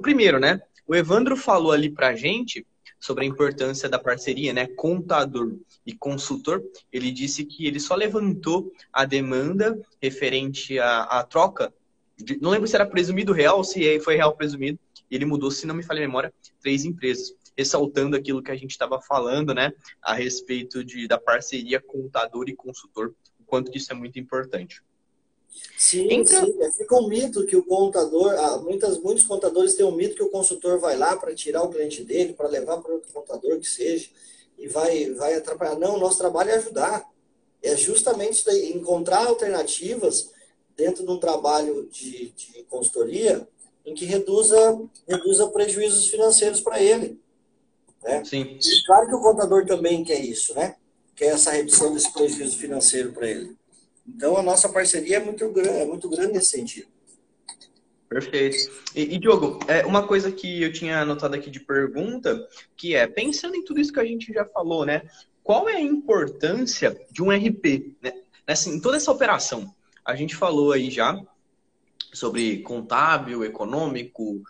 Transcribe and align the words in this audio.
Primeiro, 0.00 0.38
né? 0.38 0.60
O 0.86 0.94
Evandro 0.94 1.36
falou 1.36 1.72
ali 1.72 1.90
pra 1.90 2.14
gente 2.14 2.66
sobre 2.98 3.24
a 3.24 3.26
importância 3.26 3.88
da 3.88 3.98
parceria, 3.98 4.52
né? 4.52 4.66
Contador 4.66 5.56
e 5.84 5.92
consultor. 5.92 6.62
Ele 6.92 7.10
disse 7.10 7.44
que 7.44 7.66
ele 7.66 7.80
só 7.80 7.94
levantou 7.94 8.72
a 8.92 9.04
demanda 9.04 9.80
referente 10.00 10.78
à, 10.78 11.02
à 11.02 11.24
troca. 11.24 11.72
De, 12.16 12.40
não 12.40 12.50
lembro 12.50 12.68
se 12.68 12.76
era 12.76 12.86
presumido 12.86 13.32
real 13.32 13.58
ou 13.58 13.64
se 13.64 13.98
foi 14.00 14.16
real 14.16 14.36
presumido. 14.36 14.78
Ele 15.10 15.24
mudou, 15.24 15.50
se 15.50 15.66
não 15.66 15.74
me 15.74 15.82
falha 15.82 15.98
a 15.98 16.06
memória, 16.06 16.32
três 16.60 16.84
empresas. 16.84 17.34
Ressaltando 17.58 18.16
aquilo 18.16 18.42
que 18.42 18.50
a 18.50 18.56
gente 18.56 18.70
estava 18.70 19.00
falando, 19.00 19.52
né? 19.52 19.72
A 20.00 20.14
respeito 20.14 20.84
de, 20.84 21.08
da 21.08 21.18
parceria 21.18 21.80
contador 21.80 22.48
e 22.48 22.54
consultor. 22.54 23.14
O 23.40 23.44
quanto 23.44 23.76
isso 23.76 23.92
é 23.92 23.94
muito 23.94 24.18
importante. 24.18 24.80
Sim, 25.76 26.08
então... 26.10 26.46
sim. 26.46 26.62
É, 26.62 26.72
fica 26.72 26.96
um 26.96 27.08
mito 27.08 27.44
que 27.44 27.56
o 27.56 27.64
contador, 27.64 28.32
ah, 28.38 28.58
muitas, 28.58 28.98
muitos 28.98 29.24
contadores 29.24 29.74
têm 29.74 29.84
um 29.84 29.94
mito 29.94 30.14
que 30.14 30.22
o 30.22 30.30
consultor 30.30 30.78
vai 30.78 30.96
lá 30.96 31.16
para 31.16 31.34
tirar 31.34 31.62
o 31.62 31.68
cliente 31.68 32.04
dele, 32.04 32.32
para 32.32 32.48
levar 32.48 32.78
para 32.78 32.92
outro 32.92 33.12
contador 33.12 33.58
que 33.58 33.68
seja, 33.68 34.08
e 34.58 34.68
vai, 34.68 35.10
vai 35.10 35.34
atrapalhar. 35.34 35.76
Não, 35.76 35.98
nosso 35.98 36.18
trabalho 36.18 36.50
é 36.50 36.56
ajudar. 36.56 37.04
É 37.62 37.76
justamente 37.76 38.34
isso 38.34 38.46
daí, 38.46 38.72
encontrar 38.72 39.26
alternativas 39.26 40.30
dentro 40.76 41.04
de 41.04 41.10
um 41.10 41.18
trabalho 41.18 41.88
de, 41.90 42.30
de 42.30 42.64
consultoria 42.64 43.46
em 43.84 43.94
que 43.94 44.04
reduza, 44.04 44.80
reduza 45.06 45.48
prejuízos 45.48 46.08
financeiros 46.08 46.60
para 46.60 46.80
ele. 46.80 47.20
Né? 48.02 48.24
Sim. 48.24 48.58
E 48.60 48.84
claro 48.84 49.08
que 49.08 49.14
o 49.14 49.20
contador 49.20 49.66
também 49.66 50.04
quer 50.04 50.20
isso, 50.20 50.54
né? 50.54 50.76
Quer 51.14 51.26
essa 51.26 51.50
redução 51.50 51.92
desse 51.92 52.12
prejuízo 52.12 52.58
financeiro 52.58 53.12
para 53.12 53.28
ele. 53.28 53.56
Então, 54.06 54.36
a 54.36 54.42
nossa 54.42 54.68
parceria 54.68 55.16
é 55.16 55.24
muito 55.24 55.48
grande, 55.50 55.68
é 55.68 55.84
muito 55.84 56.08
grande 56.08 56.32
nesse 56.32 56.50
sentido. 56.50 56.88
Perfeito. 58.08 58.70
E, 58.94 59.14
e, 59.14 59.18
Diogo, 59.18 59.58
é, 59.66 59.86
uma 59.86 60.06
coisa 60.06 60.30
que 60.30 60.62
eu 60.62 60.72
tinha 60.72 61.00
anotado 61.00 61.34
aqui 61.34 61.50
de 61.50 61.60
pergunta, 61.60 62.46
que 62.76 62.94
é, 62.94 63.06
pensando 63.06 63.56
em 63.56 63.64
tudo 63.64 63.80
isso 63.80 63.92
que 63.92 64.00
a 64.00 64.04
gente 64.04 64.32
já 64.32 64.44
falou, 64.44 64.84
né? 64.84 65.02
Qual 65.42 65.68
é 65.68 65.76
a 65.76 65.80
importância 65.80 67.00
de 67.10 67.22
um 67.22 67.30
RP, 67.30 67.96
né? 68.02 68.12
Nessa, 68.46 68.68
em 68.68 68.80
toda 68.80 68.98
essa 68.98 69.10
operação? 69.10 69.74
A 70.04 70.14
gente 70.14 70.36
falou 70.36 70.72
aí 70.72 70.90
já 70.90 71.18
sobre 72.12 72.58
contábil, 72.58 73.44
econômico 73.44 74.42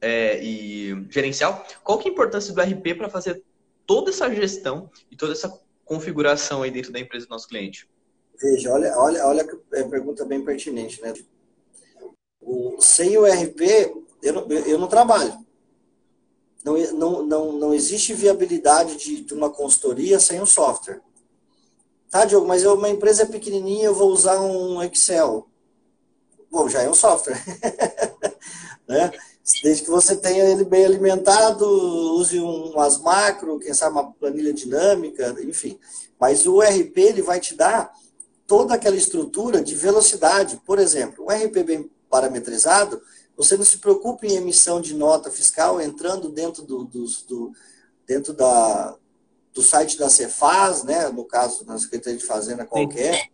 é, 0.00 0.42
e 0.42 1.06
gerencial. 1.10 1.66
Qual 1.84 1.98
que 1.98 2.08
é 2.08 2.10
a 2.10 2.14
importância 2.14 2.54
do 2.54 2.60
RP 2.60 2.96
para 2.96 3.10
fazer 3.10 3.42
toda 3.86 4.10
essa 4.10 4.32
gestão 4.34 4.90
e 5.10 5.16
toda 5.16 5.32
essa 5.32 5.60
configuração 5.84 6.62
aí 6.62 6.70
dentro 6.70 6.92
da 6.92 7.00
empresa 7.00 7.26
do 7.26 7.30
nosso 7.30 7.48
cliente? 7.48 7.86
Veja, 8.40 8.72
olha, 8.72 8.96
olha, 8.96 9.26
olha 9.26 9.44
que 9.44 9.58
é 9.72 9.82
pergunta 9.82 10.24
bem 10.24 10.44
pertinente, 10.44 11.02
né? 11.02 11.12
O, 12.40 12.80
sem 12.80 13.16
o 13.18 13.24
RP, 13.26 13.92
eu 14.22 14.32
não, 14.32 14.48
eu 14.48 14.78
não 14.78 14.86
trabalho. 14.86 15.36
Não, 16.64 16.76
não, 16.92 17.26
não, 17.26 17.52
não 17.52 17.74
existe 17.74 18.14
viabilidade 18.14 18.96
de, 18.96 19.22
de 19.22 19.34
uma 19.34 19.50
consultoria 19.50 20.20
sem 20.20 20.40
um 20.40 20.46
software. 20.46 21.00
Tá, 22.10 22.24
Diogo, 22.24 22.46
mas 22.46 22.62
eu, 22.62 22.74
uma 22.74 22.88
empresa 22.88 23.26
pequenininha, 23.26 23.86
eu 23.86 23.94
vou 23.94 24.10
usar 24.10 24.40
um 24.40 24.82
Excel. 24.82 25.48
Bom, 26.50 26.68
já 26.68 26.82
é 26.82 26.88
um 26.88 26.94
software. 26.94 27.42
né? 28.88 29.12
Desde 29.62 29.82
que 29.82 29.90
você 29.90 30.16
tenha 30.16 30.44
ele 30.44 30.64
bem 30.64 30.84
alimentado, 30.84 31.66
use 32.14 32.38
umas 32.38 32.98
macro, 32.98 33.58
quem 33.58 33.74
sabe 33.74 33.92
uma 33.92 34.12
planilha 34.12 34.52
dinâmica, 34.52 35.36
enfim. 35.42 35.78
Mas 36.18 36.46
o 36.46 36.60
RP, 36.60 36.96
ele 36.98 37.22
vai 37.22 37.40
te 37.40 37.54
dar 37.54 37.92
toda 38.48 38.74
aquela 38.74 38.96
estrutura 38.96 39.62
de 39.62 39.74
velocidade. 39.74 40.60
Por 40.64 40.78
exemplo, 40.78 41.26
um 41.26 41.28
RP 41.28 41.62
bem 41.64 41.90
parametrizado, 42.08 43.00
você 43.36 43.56
não 43.56 43.64
se 43.64 43.78
preocupa 43.78 44.26
em 44.26 44.36
emissão 44.36 44.80
de 44.80 44.94
nota 44.94 45.30
fiscal 45.30 45.80
entrando 45.80 46.30
dentro 46.30 46.64
do, 46.64 46.82
do, 46.84 47.04
do 47.28 47.52
dentro 48.06 48.32
da, 48.32 48.96
do 49.52 49.60
site 49.62 49.98
da 49.98 50.08
Cefaz, 50.08 50.82
né? 50.82 51.08
no 51.10 51.24
caso 51.24 51.62
da 51.64 51.78
Secretaria 51.78 52.18
de 52.18 52.24
Fazenda 52.24 52.64
qualquer, 52.64 53.28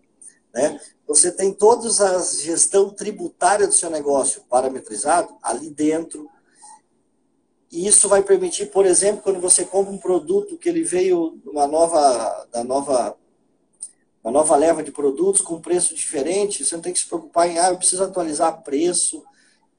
né? 0.53 0.81
você 1.07 1.31
tem 1.31 1.53
toda 1.53 1.89
a 1.89 2.21
gestão 2.21 2.91
tributária 2.91 3.69
do 3.69 3.73
seu 3.73 3.89
negócio 3.89 4.43
parametrizado 4.51 5.37
ali 5.41 5.71
dentro. 5.71 6.29
E 7.71 7.87
isso 7.87 8.09
vai 8.09 8.23
permitir, 8.23 8.67
por 8.67 8.85
exemplo, 8.85 9.23
quando 9.23 9.41
você 9.41 9.65
compra 9.65 9.93
um 9.93 9.99
produto 9.99 10.59
que 10.59 10.69
ele 10.69 10.83
veio 10.83 11.41
uma 11.47 11.67
nova, 11.69 12.49
da 12.53 12.65
nova 12.65 13.17
uma 14.25 14.33
nova 14.33 14.57
leva 14.57 14.83
de 14.83 14.91
produtos 14.91 15.43
com 15.43 15.61
preço 15.61 15.95
diferente, 15.95 16.65
você 16.65 16.75
não 16.75 16.83
tem 16.83 16.95
que 16.95 16.99
se 16.99 17.07
preocupar 17.07 17.47
em, 17.47 17.59
ah, 17.59 17.69
eu 17.69 17.77
preciso 17.77 18.03
atualizar 18.03 18.63
preço. 18.63 19.23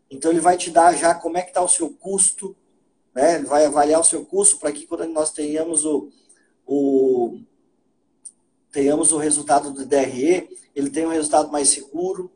Então, 0.10 0.30
ele 0.30 0.40
vai 0.40 0.56
te 0.56 0.70
dar 0.70 0.94
já 0.96 1.16
como 1.16 1.36
é 1.36 1.42
que 1.42 1.50
está 1.50 1.64
o 1.64 1.68
seu 1.68 1.90
custo, 1.90 2.56
né? 3.14 3.36
Ele 3.36 3.46
vai 3.46 3.66
avaliar 3.66 4.00
o 4.00 4.04
seu 4.04 4.24
custo 4.24 4.60
para 4.60 4.72
que 4.72 4.86
quando 4.86 5.08
nós 5.08 5.32
tenhamos 5.32 5.84
o, 5.84 6.12
o, 6.68 7.40
tenhamos 8.72 9.12
o 9.12 9.18
resultado 9.18 9.72
do 9.72 9.84
DRE, 9.84 10.48
ele 10.76 10.92
tenha 10.92 11.08
um 11.08 11.12
resultado 11.12 11.52
mais 11.52 11.70
seguro. 11.70 12.32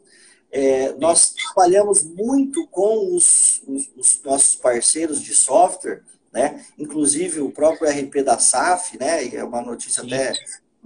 É, 0.51 0.93
nós 0.93 1.31
trabalhamos 1.31 2.01
muito 2.01 2.65
com 2.69 3.15
os, 3.15 3.61
os, 3.67 3.87
os, 3.95 4.23
nossos 4.23 4.55
parceiros 4.55 5.21
de 5.21 5.35
software, 5.35 6.01
né? 6.33 6.65
inclusive 6.75 7.39
o 7.39 7.51
próprio 7.51 7.87
RP 7.87 8.23
da 8.23 8.39
SAF, 8.39 8.97
né? 8.97 9.27
é 9.35 9.43
uma 9.43 9.61
notícia 9.61 10.03
até 10.03 10.33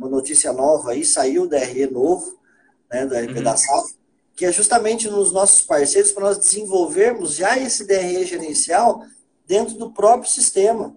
uma 0.03 0.09
notícia 0.09 0.51
nova 0.51 0.91
aí, 0.91 1.05
saiu 1.05 1.43
o 1.43 1.47
DRE 1.47 1.87
novo, 1.87 2.37
né, 2.91 3.05
do 3.05 3.15
RP 3.15 3.37
uhum. 3.37 3.43
da 3.43 3.55
SAF, 3.55 3.95
que 4.35 4.45
é 4.45 4.51
justamente 4.51 5.09
nos 5.09 5.31
nossos 5.31 5.61
parceiros 5.61 6.11
para 6.11 6.25
nós 6.25 6.37
desenvolvermos 6.37 7.35
já 7.35 7.57
esse 7.57 7.87
DRE 7.87 8.25
gerencial 8.25 9.05
dentro 9.47 9.75
do 9.75 9.91
próprio 9.91 10.29
sistema. 10.29 10.95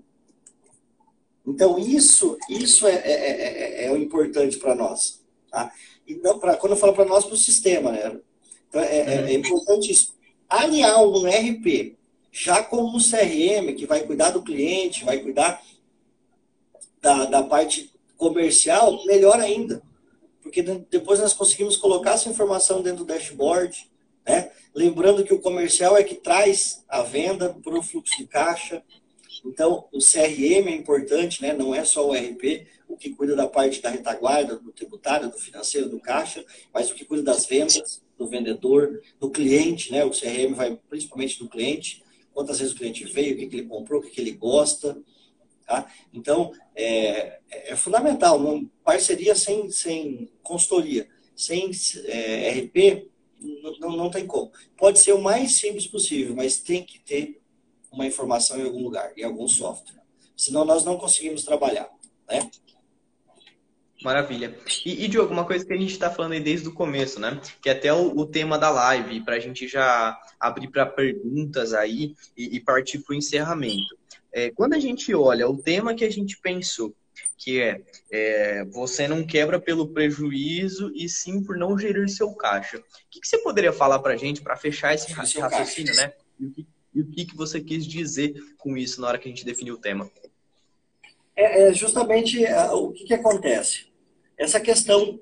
Então, 1.46 1.78
isso, 1.78 2.36
isso 2.50 2.86
é, 2.86 2.94
é, 2.94 3.84
é, 3.84 3.84
é 3.86 3.92
o 3.92 3.96
importante 3.96 4.56
para 4.56 4.74
nós. 4.74 5.22
Tá? 5.50 5.72
E 6.06 6.16
não 6.16 6.40
pra, 6.40 6.56
quando 6.56 6.72
eu 6.72 6.78
falo 6.78 6.92
para 6.92 7.04
nós, 7.04 7.24
para 7.24 7.34
o 7.34 7.38
sistema. 7.38 7.92
Né? 7.92 8.18
Então, 8.68 8.80
é, 8.80 9.30
é, 9.30 9.32
importante 9.32 9.92
isso. 9.92 10.16
Aliar 10.48 11.00
um 11.06 11.26
RP 11.26 11.96
já 12.32 12.62
como 12.62 12.96
um 12.96 13.00
CRM, 13.00 13.74
que 13.76 13.86
vai 13.86 14.04
cuidar 14.04 14.30
do 14.30 14.42
cliente, 14.42 15.04
vai 15.04 15.20
cuidar 15.20 15.62
da, 17.00 17.24
da 17.26 17.42
parte 17.44 17.95
comercial, 18.16 19.04
melhor 19.04 19.40
ainda. 19.40 19.82
Porque 20.42 20.62
depois 20.62 21.18
nós 21.18 21.32
conseguimos 21.32 21.76
colocar 21.76 22.12
essa 22.12 22.28
informação 22.28 22.82
dentro 22.82 23.04
do 23.04 23.06
dashboard, 23.06 23.88
né? 24.26 24.50
Lembrando 24.74 25.24
que 25.24 25.32
o 25.32 25.40
comercial 25.40 25.96
é 25.96 26.04
que 26.04 26.16
traz 26.16 26.84
a 26.88 27.02
venda 27.02 27.48
para 27.62 27.78
o 27.78 27.82
fluxo 27.82 28.16
de 28.18 28.26
caixa. 28.26 28.82
Então, 29.44 29.86
o 29.92 29.98
CRM 29.98 30.68
é 30.68 30.74
importante, 30.74 31.40
né? 31.40 31.52
não 31.52 31.74
é 31.74 31.84
só 31.84 32.06
o 32.06 32.12
RP, 32.12 32.66
o 32.88 32.96
que 32.96 33.10
cuida 33.10 33.34
da 33.34 33.46
parte 33.46 33.80
da 33.80 33.88
retaguarda, 33.88 34.56
do 34.56 34.72
tributário, 34.72 35.30
do 35.30 35.38
financeiro, 35.38 35.88
do 35.88 36.00
caixa, 36.00 36.44
mas 36.74 36.90
o 36.90 36.94
que 36.94 37.04
cuida 37.04 37.22
das 37.22 37.46
vendas, 37.46 38.02
do 38.18 38.26
vendedor, 38.26 39.00
do 39.20 39.30
cliente, 39.30 39.92
né? 39.92 40.04
O 40.04 40.10
CRM 40.10 40.54
vai 40.54 40.78
principalmente 40.88 41.38
do 41.38 41.48
cliente, 41.48 42.02
quantas 42.32 42.58
vezes 42.58 42.74
o 42.74 42.76
cliente 42.76 43.04
veio, 43.04 43.34
o 43.34 43.38
que, 43.38 43.46
que 43.46 43.56
ele 43.56 43.66
comprou, 43.66 44.00
o 44.00 44.04
que, 44.04 44.10
que 44.10 44.20
ele 44.20 44.32
gosta, 44.32 44.98
Tá? 45.66 45.84
Então, 46.14 46.52
é, 46.74 47.40
é 47.50 47.76
fundamental. 47.76 48.38
Uma 48.38 48.64
parceria 48.84 49.34
sem, 49.34 49.68
sem 49.70 50.30
consultoria, 50.42 51.08
sem 51.34 51.70
é, 52.06 52.50
RP, 52.50 53.10
não, 53.80 53.96
não 53.96 54.10
tem 54.10 54.26
como. 54.26 54.52
Pode 54.76 54.98
ser 54.98 55.12
o 55.12 55.20
mais 55.20 55.52
simples 55.52 55.86
possível, 55.86 56.34
mas 56.36 56.58
tem 56.58 56.84
que 56.84 57.00
ter 57.00 57.40
uma 57.90 58.06
informação 58.06 58.58
em 58.58 58.64
algum 58.64 58.82
lugar, 58.82 59.12
em 59.16 59.24
algum 59.24 59.48
software. 59.48 60.02
Senão 60.36 60.64
nós 60.64 60.84
não 60.84 60.96
conseguimos 60.96 61.44
trabalhar. 61.44 61.90
Né? 62.28 62.48
Maravilha. 64.02 64.56
E, 64.84 65.04
e 65.04 65.08
Diogo, 65.08 65.32
uma 65.32 65.46
coisa 65.46 65.64
que 65.64 65.72
a 65.72 65.76
gente 65.76 65.92
está 65.92 66.10
falando 66.10 66.32
aí 66.32 66.40
desde 66.40 66.68
o 66.68 66.74
começo, 66.74 67.18
né? 67.18 67.40
Que 67.62 67.70
é 67.70 67.72
até 67.72 67.92
o, 67.92 68.16
o 68.16 68.26
tema 68.26 68.58
da 68.58 68.70
live, 68.70 69.22
para 69.22 69.36
a 69.36 69.40
gente 69.40 69.66
já 69.66 70.16
abrir 70.38 70.68
para 70.68 70.84
perguntas 70.84 71.72
aí 71.72 72.14
e, 72.36 72.56
e 72.56 72.60
partir 72.60 72.98
para 72.98 73.14
o 73.14 73.16
encerramento. 73.16 73.96
É, 74.36 74.50
quando 74.50 74.74
a 74.74 74.78
gente 74.78 75.14
olha 75.14 75.48
o 75.48 75.56
tema 75.56 75.94
que 75.94 76.04
a 76.04 76.10
gente 76.10 76.38
pensou, 76.38 76.94
que 77.38 77.58
é, 77.58 77.80
é, 78.12 78.64
você 78.66 79.08
não 79.08 79.26
quebra 79.26 79.58
pelo 79.58 79.88
prejuízo 79.88 80.92
e 80.94 81.08
sim 81.08 81.42
por 81.42 81.56
não 81.56 81.78
gerir 81.78 82.06
seu 82.10 82.30
caixa. 82.34 82.76
O 82.76 82.82
que, 83.10 83.18
que 83.18 83.26
você 83.26 83.38
poderia 83.38 83.72
falar 83.72 83.98
para 84.00 84.12
a 84.12 84.16
gente 84.16 84.42
para 84.42 84.54
fechar 84.54 84.94
esse 84.94 85.10
raciocínio, 85.10 85.96
né? 85.96 86.12
E 86.38 86.44
o, 86.44 86.50
que, 86.52 86.66
e 86.94 87.00
o 87.00 87.06
que, 87.06 87.24
que 87.24 87.34
você 87.34 87.62
quis 87.62 87.86
dizer 87.86 88.34
com 88.58 88.76
isso 88.76 89.00
na 89.00 89.08
hora 89.08 89.18
que 89.18 89.26
a 89.26 89.30
gente 89.30 89.42
definiu 89.42 89.76
o 89.76 89.80
tema? 89.80 90.10
É, 91.34 91.68
é 91.68 91.72
justamente 91.72 92.44
é, 92.44 92.70
o 92.72 92.92
que, 92.92 93.04
que 93.04 93.14
acontece. 93.14 93.86
Essa 94.36 94.60
questão 94.60 95.18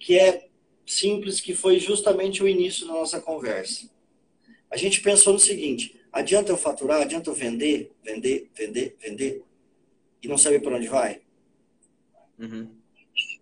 que 0.00 0.18
é 0.18 0.48
simples, 0.86 1.42
que 1.42 1.54
foi 1.54 1.78
justamente 1.78 2.42
o 2.42 2.48
início 2.48 2.86
da 2.86 2.94
nossa 2.94 3.20
conversa. 3.20 3.90
A 4.70 4.78
gente 4.78 5.02
pensou 5.02 5.34
no 5.34 5.38
seguinte: 5.38 5.95
Adianta 6.12 6.50
eu 6.50 6.56
faturar? 6.56 7.02
Adianta 7.02 7.30
eu 7.30 7.34
vender, 7.34 7.92
vender, 8.02 8.50
vender, 8.54 8.96
vender? 9.00 9.44
E 10.22 10.28
não 10.28 10.38
saber 10.38 10.60
para 10.60 10.76
onde 10.76 10.88
vai? 10.88 11.20
Uhum. 12.38 12.70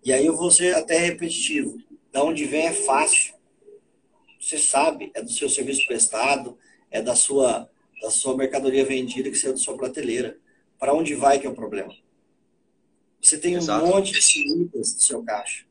E 0.04 0.12
aí 0.12 0.26
eu 0.26 0.36
vou 0.36 0.50
ser 0.50 0.74
até 0.74 0.98
repetitivo. 0.98 1.78
Da 2.12 2.22
onde 2.22 2.44
vem 2.44 2.66
é 2.66 2.72
fácil. 2.72 3.34
Você 4.40 4.58
sabe, 4.58 5.10
é 5.14 5.22
do 5.22 5.30
seu 5.30 5.48
serviço 5.48 5.86
prestado, 5.86 6.58
é 6.90 7.00
da 7.00 7.14
sua, 7.14 7.68
da 8.02 8.10
sua 8.10 8.36
mercadoria 8.36 8.84
vendida 8.84 9.30
que 9.30 9.36
saiu 9.36 9.54
da 9.54 9.58
sua 9.58 9.76
prateleira. 9.76 10.38
Para 10.78 10.92
onde 10.92 11.14
vai 11.14 11.40
que 11.40 11.46
é 11.46 11.50
o 11.50 11.54
problema? 11.54 11.94
Você 13.20 13.38
tem 13.38 13.54
Exato. 13.54 13.84
um 13.84 13.88
monte 13.88 14.12
de 14.12 14.20
saídas 14.20 14.94
do 14.94 15.02
seu 15.02 15.22
caixa. 15.22 15.64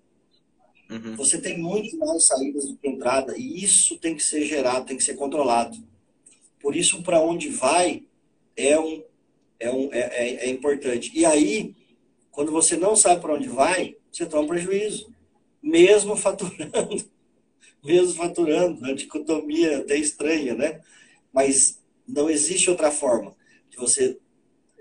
Uhum. 0.90 1.16
Você 1.16 1.40
tem 1.40 1.58
muito 1.58 1.98
mais 1.98 2.24
saídas 2.24 2.66
do 2.68 2.76
que 2.76 2.88
entrada. 2.88 3.38
E 3.38 3.64
isso 3.64 3.98
tem 4.00 4.16
que 4.16 4.24
ser 4.24 4.44
gerado, 4.46 4.88
tem 4.88 4.98
que 4.98 5.04
ser 5.04 5.16
controlado. 5.16 5.78
Por 6.64 6.78
isso, 6.78 7.04
para 7.04 7.20
onde 7.20 7.50
vai 7.50 8.04
é, 8.56 8.80
um, 8.80 9.04
é, 9.60 9.70
um, 9.70 9.94
é, 9.94 10.00
é, 10.00 10.36
é 10.46 10.50
importante. 10.50 11.12
E 11.14 11.26
aí, 11.26 11.76
quando 12.32 12.54
você 12.54 12.78
não 12.78 12.96
sabe 12.96 13.20
para 13.20 13.34
onde 13.34 13.50
vai, 13.50 13.98
você 14.10 14.26
toma 14.26 14.44
um 14.44 14.48
prejuízo. 14.48 15.14
Mesmo 15.62 16.16
faturando. 16.16 17.06
mesmo 17.84 18.14
faturando. 18.16 18.86
A 18.86 18.94
dicotomia 18.94 19.80
até 19.80 19.98
estranha, 19.98 20.56
né? 20.56 20.82
Mas 21.34 21.82
não 22.08 22.30
existe 22.30 22.70
outra 22.70 22.90
forma 22.90 23.36
de 23.70 23.76
você 23.76 24.18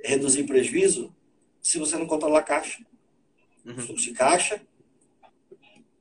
reduzir 0.04 0.44
prejuízo 0.44 1.12
se 1.60 1.78
você 1.78 1.98
não 1.98 2.06
controlar 2.06 2.38
a 2.38 2.44
caixa. 2.44 2.80
Uhum. 3.66 3.76
Fluxo 3.76 4.04
de 4.04 4.12
caixa, 4.12 4.62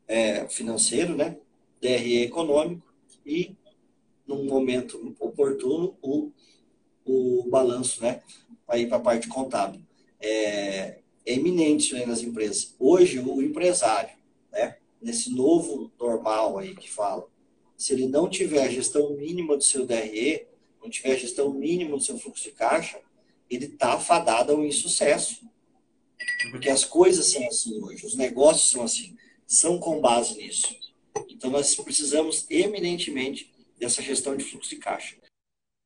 é, 0.08 0.48
financeiro, 0.48 1.16
né? 1.16 1.38
DRE 1.82 2.22
econômico 2.22 2.86
e, 3.26 3.56
num 4.36 4.46
momento 4.46 5.16
oportuno, 5.20 5.98
o, 6.02 6.32
o 7.06 7.48
balanço, 7.50 8.02
né? 8.02 8.22
Ir 8.74 8.88
para 8.88 8.98
a 8.98 9.02
parte 9.02 9.28
contábil. 9.28 9.82
É, 10.20 11.00
é 11.26 11.34
aí 11.34 12.06
nas 12.06 12.22
empresas. 12.22 12.74
Hoje, 12.80 13.20
o 13.20 13.42
empresário, 13.42 14.16
né? 14.52 14.78
Nesse 15.02 15.32
novo 15.32 15.92
normal 16.00 16.58
aí 16.58 16.76
que 16.76 16.90
fala, 16.90 17.28
se 17.76 17.94
ele 17.94 18.08
não 18.08 18.30
tiver 18.30 18.64
a 18.64 18.70
gestão 18.70 19.12
mínima 19.18 19.58
do 19.58 19.64
seu 19.64 19.86
DRE, 19.86 20.46
não 20.82 20.90
tiver 20.90 21.14
a 21.14 21.18
gestão 21.18 21.52
mínima 21.52 21.98
do 21.98 22.04
seu 22.04 22.18
fluxo 22.18 22.44
de 22.44 22.52
caixa, 22.52 23.00
ele 23.50 23.66
está 23.66 24.00
fadado 24.00 24.54
ao 24.54 24.64
insucesso. 24.64 25.42
Porque 26.52 26.70
as 26.70 26.86
coisas 26.86 27.26
são 27.26 27.46
assim 27.48 27.82
hoje, 27.82 28.06
os 28.06 28.16
negócios 28.16 28.72
são 28.72 28.84
assim, 28.84 29.16
são 29.46 29.80
com 29.80 30.00
base 30.00 30.38
nisso. 30.38 30.76
Então 31.30 31.50
nós 31.50 31.76
precisamos 31.76 32.46
eminentemente 32.50 33.51
dessa 33.82 34.00
gestão 34.00 34.38
de 34.38 34.44
fluxo 34.44 34.70
de 34.70 34.76
caixa. 34.76 35.18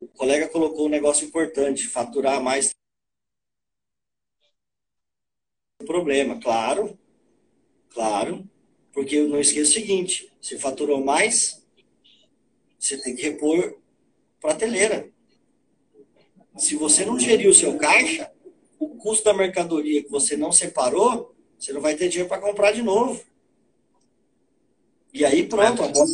O 0.01 0.07
colega 0.07 0.49
colocou 0.49 0.87
um 0.87 0.89
negócio 0.89 1.25
importante, 1.25 1.87
faturar 1.87 2.43
mais 2.43 2.71
problema, 5.85 6.37
claro, 6.41 6.99
claro, 7.91 8.45
porque 8.91 9.21
não 9.21 9.39
esqueça 9.39 9.69
o 9.69 9.73
seguinte, 9.73 10.29
se 10.41 10.57
faturou 10.57 11.03
mais, 11.03 11.65
você 12.77 12.97
tem 12.97 13.15
que 13.15 13.21
repor 13.21 13.79
prateleira. 14.41 15.09
Se 16.57 16.75
você 16.75 17.05
não 17.05 17.17
geriu 17.17 17.51
o 17.51 17.53
seu 17.53 17.77
caixa, 17.77 18.29
o 18.77 18.89
custo 18.97 19.23
da 19.23 19.33
mercadoria 19.33 20.03
que 20.03 20.09
você 20.09 20.35
não 20.35 20.51
separou, 20.51 21.33
você 21.57 21.71
não 21.71 21.79
vai 21.79 21.95
ter 21.95 22.09
dinheiro 22.09 22.27
para 22.27 22.41
comprar 22.41 22.73
de 22.73 22.81
novo. 22.81 23.23
E 25.13 25.23
aí 25.23 25.47
pronto, 25.47 25.81
agora... 25.81 26.05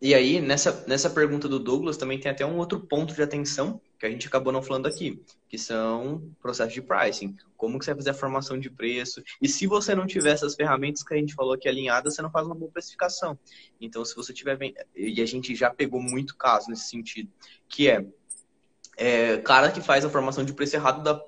E 0.00 0.14
aí, 0.14 0.40
nessa, 0.40 0.84
nessa 0.86 1.10
pergunta 1.10 1.46
do 1.46 1.58
Douglas, 1.58 1.96
também 1.96 2.18
tem 2.18 2.30
até 2.30 2.44
um 2.44 2.56
outro 2.56 2.80
ponto 2.80 3.14
de 3.14 3.22
atenção 3.22 3.80
que 3.98 4.06
a 4.06 4.10
gente 4.10 4.26
acabou 4.26 4.50
não 4.50 4.62
falando 4.62 4.86
aqui, 4.86 5.22
que 5.46 5.58
são 5.58 6.22
processos 6.40 6.72
de 6.72 6.80
pricing. 6.80 7.36
Como 7.54 7.78
que 7.78 7.84
você 7.84 7.90
vai 7.90 7.98
fazer 7.98 8.10
a 8.10 8.14
formação 8.14 8.58
de 8.58 8.70
preço? 8.70 9.22
E 9.42 9.46
se 9.46 9.66
você 9.66 9.94
não 9.94 10.06
tiver 10.06 10.30
essas 10.30 10.54
ferramentas 10.54 11.02
que 11.02 11.12
a 11.12 11.18
gente 11.18 11.34
falou 11.34 11.52
aqui 11.52 11.68
alinhadas, 11.68 12.14
você 12.14 12.22
não 12.22 12.30
faz 12.30 12.46
uma 12.46 12.54
boa 12.54 12.70
precificação. 12.70 13.38
Então, 13.78 14.02
se 14.04 14.16
você 14.16 14.32
tiver... 14.32 14.58
E 14.96 15.20
a 15.20 15.26
gente 15.26 15.54
já 15.54 15.68
pegou 15.68 16.00
muito 16.00 16.34
caso 16.34 16.70
nesse 16.70 16.88
sentido, 16.88 17.30
que 17.68 17.88
é 17.88 18.06
é, 19.00 19.38
cara 19.38 19.72
que 19.72 19.80
faz 19.80 20.04
a 20.04 20.10
formação 20.10 20.44
de 20.44 20.52
preço 20.52 20.76
errado 20.76 21.02
da 21.02 21.18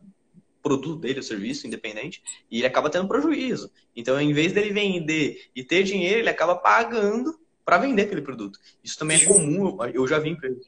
produto 0.63 1.01
dele, 1.01 1.21
o 1.21 1.25
serviço 1.25 1.67
independente, 1.67 2.23
e 2.51 2.59
ele 2.59 2.67
acaba 2.67 2.89
tendo 2.89 3.09
prejuízo. 3.09 3.71
Então, 3.97 4.21
em 4.21 4.33
vez 4.33 4.53
dele 4.53 4.73
vender 4.73 5.51
e 5.57 5.65
ter 5.65 5.83
dinheiro, 5.83 6.21
ele 6.21 6.29
acaba 6.29 6.55
pagando 6.55 7.37
para 7.73 7.87
vender 7.87 8.03
aquele 8.03 8.21
produto. 8.21 8.59
Isso 8.85 8.99
também 8.99 9.17
é 9.17 9.25
comum, 9.25 9.79
eu 9.95 10.07
já 10.07 10.19
vi 10.19 10.29
empresas. 10.29 10.67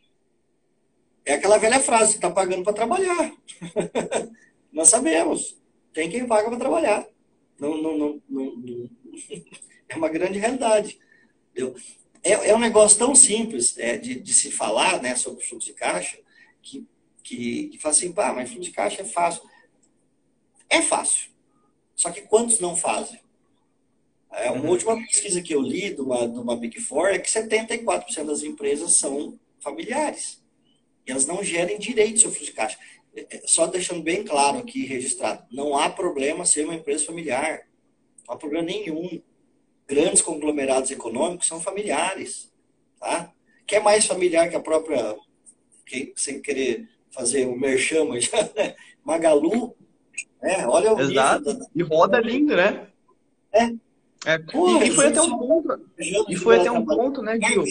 É 1.23 1.35
aquela 1.35 1.59
velha 1.59 1.79
frase, 1.79 2.13
você 2.13 2.17
está 2.17 2.31
pagando 2.31 2.65
para 2.65 2.73
trabalhar. 2.73 3.31
Nós 4.73 4.89
sabemos. 4.89 5.61
Tem 5.93 6.09
quem 6.09 6.27
paga 6.27 6.49
para 6.49 6.59
trabalhar. 6.59 7.07
Não, 7.61 7.77
não, 7.77 7.99
não, 7.99 8.23
não, 8.27 8.91
É 9.87 9.97
uma 9.97 10.09
grande 10.09 10.39
realidade. 10.39 10.99
É, 12.23 12.33
é 12.49 12.57
um 12.57 12.59
negócio 12.59 12.99
tão 12.99 13.15
simples 13.15 13.77
é, 13.77 13.99
de, 13.99 14.19
de 14.19 14.33
se 14.33 14.51
falar 14.51 15.03
né, 15.03 15.15
sobre 15.15 15.45
o 15.45 15.47
fluxo 15.47 15.67
de 15.67 15.75
caixa, 15.75 16.19
que 16.63 16.87
que, 17.23 17.69
que 17.69 17.79
fala 17.79 17.95
assim, 17.95 18.13
pá, 18.13 18.33
mas 18.33 18.49
fluxo 18.49 18.71
de 18.71 18.75
caixa 18.75 19.03
é 19.03 19.05
fácil. 19.05 19.43
É 20.71 20.81
fácil. 20.81 21.31
Só 21.95 22.11
que 22.11 22.23
quantos 22.23 22.61
não 22.61 22.75
fazem? 22.75 23.21
É, 24.37 24.51
uma 24.51 24.65
uhum. 24.65 24.71
última 24.71 24.97
pesquisa 24.97 25.41
que 25.41 25.55
eu 25.55 25.61
li 25.61 25.95
de 25.95 26.01
uma, 26.01 26.27
de 26.27 26.39
uma 26.39 26.57
Big 26.57 26.81
Four 26.81 27.09
é 27.09 27.19
que 27.19 27.31
74% 27.31 28.25
das 28.25 28.43
empresas 28.43 28.97
são 28.97 29.39
familiares. 29.61 30.43
E 31.07 31.11
elas 31.11 31.27
não 31.27 31.43
gerem 31.43 31.79
direito 31.79 32.21
seu 32.21 32.31
fluxo 32.31 32.47
de 32.47 32.53
caixa. 32.53 32.79
É, 33.15 33.37
é, 33.37 33.43
só 33.45 33.67
deixando 33.67 34.03
bem 34.03 34.25
claro 34.25 34.59
aqui, 34.59 34.85
registrado, 34.85 35.45
não 35.53 35.77
há 35.79 35.89
problema 35.89 36.45
ser 36.45 36.65
uma 36.65 36.75
empresa 36.75 37.07
familiar. 37.07 37.69
Não 38.27 38.35
há 38.35 38.39
problema 38.39 38.65
nenhum. 38.65 39.23
Grandes 39.87 40.23
conglomerados 40.23 40.91
econômicos 40.91 41.47
são 41.47 41.61
familiares. 41.61 42.51
Tá? 42.99 43.33
Quer 43.67 43.81
mais 43.81 44.07
familiar 44.07 44.49
que 44.49 44.57
a 44.57 44.61
própria, 44.61 45.17
sem 46.17 46.41
querer 46.41 46.89
fazer 47.11 47.47
o 47.47 47.57
merchan, 47.57 48.05
mas 48.05 48.31
né? 48.57 48.75
Magalu, 49.05 49.77
né? 50.43 50.67
Olha 50.67 50.93
o 50.93 51.01
Exato. 51.01 51.53
Nível. 51.53 51.69
E 51.75 51.83
roda 51.83 52.21
lindo, 52.21 52.57
né? 52.57 52.89
É. 53.53 53.84
é. 54.25 54.39
Porra, 54.39 54.85
e, 54.85 54.91
foi 54.91 55.07
até 55.09 55.21
um 55.21 55.39
ponto. 55.39 55.81
E 56.29 56.37
foi 56.37 56.61
até 56.61 56.71
um 56.71 56.85
ponto, 56.85 57.23
né, 57.23 57.39
Gil? 57.41 57.65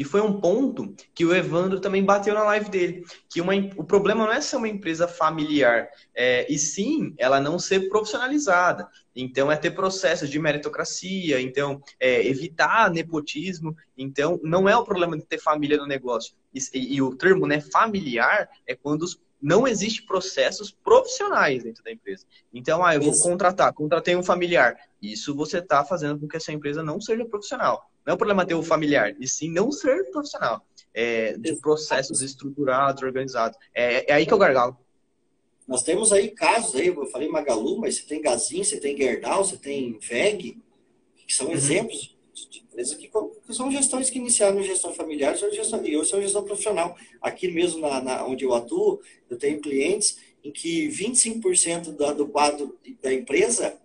E 0.00 0.04
foi 0.04 0.22
um 0.22 0.40
ponto 0.40 0.94
que 1.14 1.26
o 1.26 1.34
Evandro 1.34 1.78
também 1.78 2.02
bateu 2.02 2.32
na 2.32 2.42
live 2.44 2.70
dele. 2.70 3.04
Que 3.28 3.38
uma, 3.38 3.52
o 3.76 3.84
problema 3.84 4.24
não 4.24 4.32
é 4.32 4.40
ser 4.40 4.56
uma 4.56 4.66
empresa 4.66 5.06
familiar, 5.06 5.90
é, 6.14 6.50
e 6.50 6.58
sim 6.58 7.14
ela 7.18 7.38
não 7.38 7.58
ser 7.58 7.86
profissionalizada. 7.90 8.88
Então, 9.14 9.52
é 9.52 9.56
ter 9.56 9.72
processos 9.72 10.30
de 10.30 10.38
meritocracia, 10.38 11.38
então, 11.38 11.82
é, 12.00 12.26
evitar 12.26 12.90
nepotismo. 12.90 13.76
Então, 13.94 14.40
não 14.42 14.66
é 14.66 14.74
o 14.74 14.84
problema 14.84 15.18
de 15.18 15.26
ter 15.26 15.38
família 15.38 15.76
no 15.76 15.86
negócio. 15.86 16.34
E, 16.54 16.94
e 16.94 17.02
o 17.02 17.14
termo 17.14 17.46
né, 17.46 17.60
familiar 17.60 18.48
é 18.66 18.74
quando 18.74 19.02
os 19.02 19.20
não 19.40 19.66
existe 19.66 20.02
processos 20.02 20.70
profissionais 20.70 21.62
dentro 21.62 21.82
da 21.82 21.90
empresa. 21.90 22.26
Então, 22.52 22.84
ah, 22.84 22.94
eu 22.94 23.00
vou 23.00 23.18
contratar, 23.18 23.72
contratei 23.72 24.14
um 24.14 24.22
familiar. 24.22 24.76
Isso 25.00 25.34
você 25.34 25.58
está 25.58 25.84
fazendo 25.84 26.18
com 26.18 26.28
que 26.28 26.36
essa 26.36 26.52
empresa 26.52 26.82
não 26.82 27.00
seja 27.00 27.24
profissional. 27.24 27.90
Não 28.04 28.12
é 28.12 28.14
o 28.14 28.18
problema 28.18 28.46
ter 28.46 28.54
o 28.54 28.62
familiar, 28.62 29.14
e 29.18 29.28
sim 29.28 29.50
não 29.50 29.70
ser 29.72 30.10
profissional. 30.10 30.64
É, 30.92 31.36
de 31.38 31.54
processos 31.56 32.20
estruturados, 32.20 33.02
organizados. 33.02 33.56
É, 33.72 34.10
é 34.10 34.14
aí 34.14 34.26
que 34.26 34.32
eu 34.32 34.38
gargalo. 34.38 34.76
Nós 35.66 35.84
temos 35.84 36.12
aí 36.12 36.28
casos 36.28 36.74
aí, 36.74 36.88
eu 36.88 37.06
falei 37.06 37.28
Magalu, 37.28 37.78
mas 37.78 37.96
você 37.96 38.02
tem 38.02 38.20
Gazin, 38.20 38.64
você 38.64 38.80
tem 38.80 38.96
Gerdau, 38.96 39.44
você 39.44 39.56
tem 39.56 39.96
VEG, 40.00 40.60
que 41.28 41.32
são 41.32 41.46
uhum. 41.46 41.52
exemplos 41.52 42.18
de 42.48 42.60
empresas 42.60 42.94
que, 42.94 43.08
que, 43.08 43.54
são 43.54 43.70
gestões 43.70 44.08
que 44.08 44.18
iniciaram 44.18 44.60
em 44.60 44.64
gestão 44.64 44.92
familiar 44.92 45.36
e 45.36 45.96
hoje 45.96 46.08
são 46.08 46.22
gestão 46.22 46.44
profissional. 46.44 46.96
Aqui 47.20 47.48
mesmo, 47.48 47.80
na, 47.80 48.00
na, 48.00 48.24
onde 48.24 48.44
eu 48.44 48.54
atuo, 48.54 49.00
eu 49.28 49.36
tenho 49.36 49.60
clientes 49.60 50.18
em 50.42 50.50
que 50.50 50.88
25% 50.88 51.92
do, 51.92 52.14
do 52.14 52.28
quadro 52.28 52.78
da 53.02 53.12
empresa, 53.12 53.78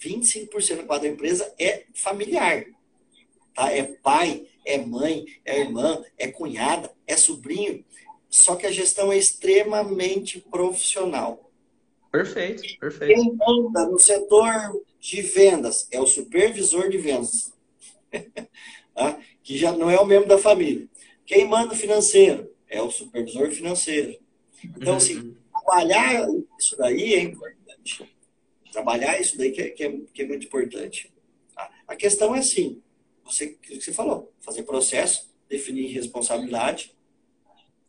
25% 0.00 0.76
do 0.76 0.84
quadro 0.84 1.08
da 1.08 1.14
empresa 1.14 1.52
é 1.58 1.84
familiar. 1.94 2.64
Tá? 3.54 3.72
É 3.72 3.82
pai, 3.82 4.46
é 4.64 4.78
mãe, 4.78 5.24
é 5.44 5.60
irmã, 5.60 6.04
é 6.18 6.28
cunhada, 6.28 6.92
é 7.06 7.16
sobrinho. 7.16 7.84
Só 8.28 8.56
que 8.56 8.66
a 8.66 8.72
gestão 8.72 9.12
é 9.12 9.16
extremamente 9.16 10.40
profissional. 10.40 11.50
Perfeito, 12.10 12.62
perfeito. 12.78 13.14
Quem 13.14 13.34
manda 13.34 13.86
no 13.86 13.98
setor 13.98 14.50
de 14.98 15.22
vendas 15.22 15.86
é 15.90 16.00
o 16.00 16.06
supervisor 16.06 16.88
de 16.88 16.98
vendas, 16.98 17.52
tá? 18.94 19.18
que 19.42 19.56
já 19.56 19.72
não 19.72 19.90
é 19.90 19.98
o 19.98 20.06
membro 20.06 20.28
da 20.28 20.38
família. 20.38 20.88
Quem 21.24 21.46
manda 21.46 21.74
o 21.74 21.76
financeiro 21.76 22.52
é 22.68 22.80
o 22.82 22.90
supervisor 22.90 23.50
financeiro. 23.50 24.18
Então, 24.64 24.96
assim, 24.96 25.16
uhum. 25.18 25.36
trabalhar 25.52 26.28
isso 26.58 26.76
daí 26.76 27.14
é 27.14 27.20
importante. 27.20 28.16
Trabalhar 28.72 29.20
isso 29.20 29.36
daí 29.38 29.52
que 29.52 29.62
é, 29.62 29.70
que 29.70 29.84
é, 29.84 29.98
que 30.12 30.22
é 30.22 30.26
muito 30.26 30.46
importante. 30.46 31.12
Tá? 31.54 31.70
A 31.86 31.96
questão 31.96 32.34
é 32.34 32.40
assim, 32.40 32.82
você, 33.24 33.48
que 33.48 33.80
você 33.80 33.92
falou, 33.92 34.32
fazer 34.40 34.62
processo, 34.62 35.30
definir 35.48 35.92
responsabilidade 35.92 36.94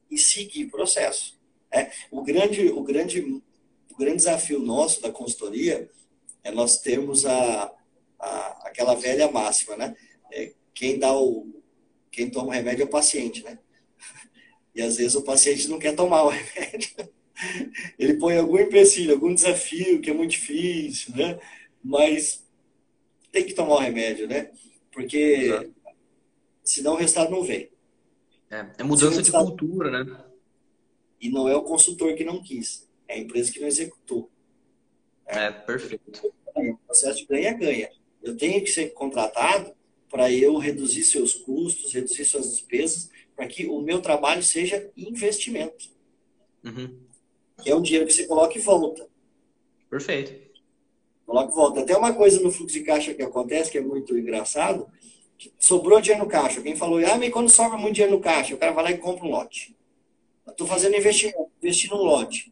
e 0.09 0.17
seguir 0.17 0.65
processo. 0.65 1.37
É, 1.71 1.91
o, 2.09 2.21
grande, 2.23 2.69
o, 2.69 2.81
grande, 2.81 3.21
o 3.21 3.97
grande 3.97 4.17
desafio 4.17 4.59
nosso 4.59 5.01
da 5.01 5.11
consultoria 5.11 5.89
é 6.43 6.51
nós 6.51 6.79
termos 6.79 7.25
a, 7.25 7.73
a, 8.19 8.67
aquela 8.67 8.95
velha 8.95 9.29
máxima, 9.29 9.75
né? 9.75 9.95
É, 10.31 10.53
quem 10.73 10.99
dá 10.99 11.15
o 11.15 11.57
quem 12.11 12.29
toma 12.29 12.47
o 12.47 12.51
remédio 12.51 12.81
é 12.81 12.85
o 12.85 12.89
paciente, 12.89 13.43
né? 13.43 13.59
E 14.73 14.81
às 14.81 14.97
vezes 14.97 15.13
o 15.13 15.23
paciente 15.23 15.67
não 15.67 15.77
quer 15.77 15.95
tomar 15.95 16.23
o 16.23 16.29
remédio. 16.33 16.89
Ele 17.99 18.15
põe 18.15 18.37
algum 18.37 18.59
empecilho, 18.59 19.13
algum 19.13 19.33
desafio 19.33 20.01
que 20.01 20.09
é 20.09 20.13
muito 20.13 20.31
difícil, 20.31 21.15
né? 21.15 21.39
Mas 21.83 22.43
tem 23.31 23.45
que 23.45 23.53
tomar 23.53 23.75
o 23.75 23.79
remédio, 23.79 24.27
né? 24.27 24.51
Porque 24.91 25.17
Exato. 25.17 25.73
senão 26.63 26.93
o 26.93 26.97
resultado 26.97 27.29
não 27.29 27.43
vem. 27.43 27.69
É, 28.49 28.65
é 28.79 28.83
mudança 28.83 29.21
de 29.21 29.31
cultura, 29.31 30.03
né? 30.03 30.25
E 31.21 31.29
não 31.29 31.47
é 31.47 31.55
o 31.55 31.63
consultor 31.63 32.15
que 32.15 32.23
não 32.23 32.41
quis, 32.41 32.89
é 33.07 33.13
a 33.13 33.17
empresa 33.19 33.51
que 33.51 33.59
não 33.59 33.67
executou. 33.67 34.31
É, 35.27 35.51
perfeito. 35.51 36.33
O 36.55 36.77
processo 36.77 37.19
de 37.19 37.25
ganha-ganha. 37.27 37.91
Eu 38.23 38.35
tenho 38.35 38.63
que 38.63 38.71
ser 38.71 38.89
contratado 38.93 39.76
para 40.09 40.31
eu 40.31 40.57
reduzir 40.57 41.03
seus 41.03 41.33
custos, 41.33 41.93
reduzir 41.93 42.25
suas 42.25 42.49
despesas, 42.49 43.09
para 43.35 43.47
que 43.47 43.67
o 43.67 43.81
meu 43.81 44.01
trabalho 44.01 44.41
seja 44.41 44.89
investimento. 44.95 45.89
Uhum. 46.63 46.97
Que 47.61 47.69
é 47.69 47.75
um 47.75 47.81
dinheiro 47.81 48.07
que 48.07 48.13
você 48.13 48.25
coloca 48.25 48.57
e 48.57 48.61
volta. 48.61 49.07
Perfeito. 49.89 50.47
Coloca 51.25 51.51
e 51.51 51.55
volta. 51.55 51.81
Até 51.81 51.95
uma 51.95 52.13
coisa 52.13 52.39
no 52.41 52.51
fluxo 52.51 52.73
de 52.73 52.83
caixa 52.83 53.13
que 53.13 53.21
acontece, 53.21 53.71
que 53.71 53.77
é 53.77 53.81
muito 53.81 54.17
engraçado, 54.17 54.87
sobrou 55.59 56.01
dinheiro 56.01 56.23
no 56.23 56.29
caixa. 56.29 56.57
Alguém 56.57 56.75
falou, 56.75 56.99
ah, 57.05 57.17
mas 57.17 57.31
quando 57.31 57.49
sobra 57.49 57.77
muito 57.77 57.95
dinheiro 57.95 58.15
no 58.15 58.21
caixa, 58.21 58.55
o 58.55 58.57
cara 58.57 58.71
vai 58.71 58.83
lá 58.85 58.91
e 58.91 58.97
compra 58.97 59.25
um 59.25 59.31
lote. 59.31 59.75
Estou 60.47 60.65
fazendo 60.65 60.95
investimento, 60.95 61.51
investir 61.61 61.89
num 61.91 61.97
lote. 61.97 62.51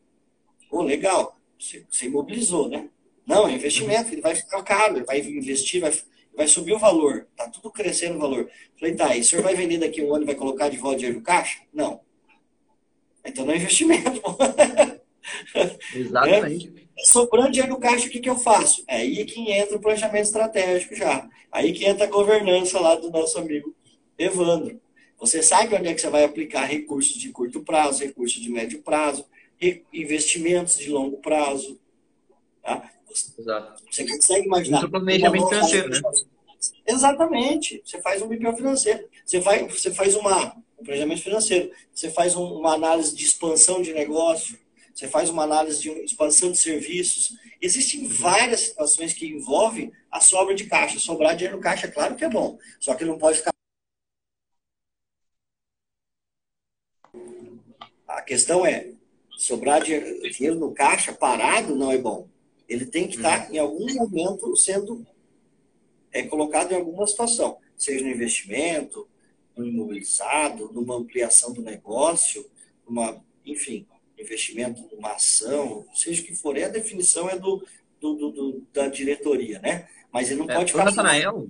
Pô, 0.70 0.82
legal. 0.84 1.40
Você, 1.60 1.86
você 1.90 2.06
imobilizou, 2.06 2.70
né? 2.70 2.90
Não, 3.26 3.48
é 3.48 3.54
investimento, 3.54 4.12
ele 4.12 4.22
vai 4.22 4.36
ficar 4.36 4.62
caro, 4.62 4.98
ele 4.98 5.06
vai 5.06 5.20
investir, 5.20 5.82
vai, 5.82 5.92
vai 6.36 6.48
subir 6.48 6.74
o 6.74 6.80
valor. 6.80 7.28
Tá 7.36 7.50
tudo 7.50 7.72
crescendo 7.72 8.16
o 8.18 8.20
valor. 8.20 8.50
Falei, 8.80 8.96
tá, 8.96 9.16
e 9.16 9.22
o 9.22 9.24
senhor 9.24 9.42
vai 9.42 9.56
vender 9.56 9.78
daqui 9.78 10.02
um 10.02 10.14
ano 10.14 10.24
e 10.24 10.28
vai 10.28 10.36
colocar 10.36 10.70
de 10.70 10.78
volta 10.78 10.98
dinheiro 10.98 11.20
no 11.20 11.24
caixa? 11.24 11.60
Não. 11.74 12.00
Então 13.26 13.46
não 13.46 13.54
é 13.54 13.58
investimento. 13.58 14.22
Exatamente. 15.94 16.74
Sobrando 17.00 17.52
dinheiro 17.52 17.74
no 17.74 17.80
caixa, 17.80 18.08
o 18.08 18.10
que, 18.10 18.20
que 18.20 18.30
eu 18.30 18.38
faço? 18.38 18.84
É 18.88 18.98
aí 18.98 19.26
que 19.26 19.52
entra 19.52 19.78
o 19.78 19.82
planejamento 19.82 20.26
estratégico 20.26 20.96
já. 20.96 21.28
Aí 21.52 21.74
que 21.74 21.86
entra 21.86 22.06
a 22.06 22.10
governança 22.10 22.80
lá 22.80 22.96
do 22.96 23.10
nosso 23.10 23.38
amigo 23.38 23.76
Evandro. 24.18 24.80
Você 25.20 25.42
sabe 25.42 25.76
onde 25.76 25.88
é 25.88 25.94
que 25.94 26.02
você 26.02 26.10
vai 26.10 26.24
aplicar 26.24 26.66
recursos 26.66 27.16
de 27.16 27.30
curto 27.32 27.62
prazo, 27.62 28.04
recursos 28.04 28.42
de 28.42 28.50
médio 28.50 28.82
prazo, 28.82 29.26
investimentos 29.94 30.78
de 30.78 30.90
longo 30.90 31.18
prazo. 31.18 31.80
Tá? 32.62 32.92
Exato. 33.38 33.84
Você 33.90 34.08
consegue 34.08 34.46
imaginar. 34.46 34.78
Isso 34.78 34.88
é 34.88 34.90
planejamento 34.90 35.48
financeiro, 35.48 35.90
né? 35.90 36.02
Exatamente. 36.88 37.82
Você 37.86 38.02
faz 38.02 38.22
um 38.22 38.28
BPO 38.28 38.56
financeiro. 38.56 39.08
Você 39.26 39.42
faz, 39.42 39.82
você 39.82 39.94
faz 39.94 40.16
uma, 40.16 40.56
um 40.80 40.84
planejamento 40.84 41.22
financeiro. 41.22 41.72
Você 41.94 42.10
faz 42.10 42.36
um, 42.36 42.44
uma 42.44 42.74
análise 42.74 43.16
de 43.16 43.24
expansão 43.24 43.82
de 43.82 43.94
negócio. 43.94 44.58
Você 44.94 45.08
faz 45.08 45.30
uma 45.30 45.44
análise 45.44 45.82
de 45.82 45.90
expansão 45.90 46.52
de 46.52 46.58
serviços. 46.58 47.34
Existem 47.62 48.08
várias 48.08 48.62
situações 48.62 49.14
que 49.14 49.28
envolvem 49.28 49.92
a 50.10 50.22
sobra 50.22 50.56
de 50.56 50.66
caixa. 50.66 51.00
Sobrar 51.00 51.36
dinheiro 51.36 51.58
no 51.58 51.64
caixa, 51.64 51.88
claro 51.88 52.16
que 52.16 52.24
é 52.24 52.30
bom. 52.30 52.58
Só 52.80 52.96
que 52.96 53.06
não 53.06 53.18
pode 53.18 53.40
ficar. 53.40 53.52
A 58.08 58.22
questão 58.22 58.66
é, 58.66 58.92
sobrar 59.38 59.82
dinheiro 59.84 60.56
no 60.56 60.74
caixa 60.74 61.14
parado 61.14 61.76
não 61.76 61.92
é 61.92 61.98
bom. 61.98 62.28
Ele 62.68 62.86
tem 62.86 63.08
que 63.08 63.18
estar, 63.18 63.48
uhum. 63.48 63.56
em 63.56 63.58
algum 63.60 63.94
momento, 63.94 64.56
sendo 64.56 65.06
é, 66.12 66.24
colocado 66.24 66.72
em 66.72 66.76
alguma 66.76 67.06
situação, 67.06 67.58
seja 67.78 68.04
no 68.04 68.12
investimento, 68.12 69.08
no 69.56 69.66
imobilizado, 69.66 70.72
numa 70.74 70.96
ampliação 70.96 71.54
do 71.54 71.62
negócio, 71.62 72.46
numa, 72.88 73.24
enfim, 73.46 73.86
investimento 74.18 74.88
numa 74.94 75.14
ação, 75.14 75.86
seja 75.94 76.22
o 76.22 76.26
que 76.26 76.36
for. 76.36 76.58
É 76.58 76.64
a 76.64 76.70
definição 76.70 77.30
é 77.30 77.38
do, 77.38 77.66
do, 78.00 78.16
do, 78.16 78.32
do 78.32 78.68
da 78.74 78.88
diretoria, 78.88 79.60
né? 79.60 79.88
Mas 80.12 80.32
ele 80.32 80.40
não 80.40 80.50
é, 80.50 80.56
pode. 80.56 80.74
O 80.74 80.78
Natanael, 80.78 81.48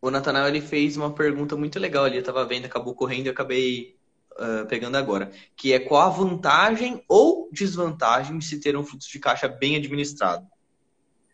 o 0.00 0.10
Natanael 0.10 0.48
ele 0.48 0.60
fez 0.60 0.96
uma 0.96 1.12
pergunta 1.12 1.56
muito 1.56 1.78
legal 1.78 2.04
ali, 2.04 2.16
eu 2.16 2.20
estava 2.20 2.44
vendo, 2.44 2.66
acabou 2.66 2.94
correndo 2.94 3.26
e 3.26 3.30
acabei 3.30 3.97
uh, 4.38 4.66
pegando 4.66 4.96
agora, 4.96 5.30
que 5.56 5.72
é 5.72 5.78
qual 5.78 6.02
a 6.02 6.08
vantagem 6.08 7.02
ou 7.08 7.48
desvantagem 7.52 8.38
de 8.38 8.44
se 8.44 8.60
ter 8.60 8.76
um 8.76 8.84
fluxo 8.84 9.10
de 9.10 9.18
caixa 9.18 9.48
bem 9.48 9.76
administrado? 9.76 10.46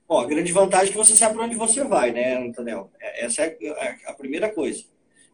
Bom, 0.09 0.21
a 0.21 0.27
grande 0.27 0.53
vantagem 0.53 0.89
é 0.89 0.93
que 0.93 0.99
você 0.99 1.17
sabe 1.17 1.35
para 1.35 1.45
onde 1.45 1.55
você 1.55 1.83
vai, 1.85 2.13
né, 2.13 2.37
Antonel? 2.37 2.91
É, 3.01 3.25
essa 3.25 3.43
é 3.43 3.99
a 4.07 4.13
primeira 4.13 4.51
coisa. 4.53 4.85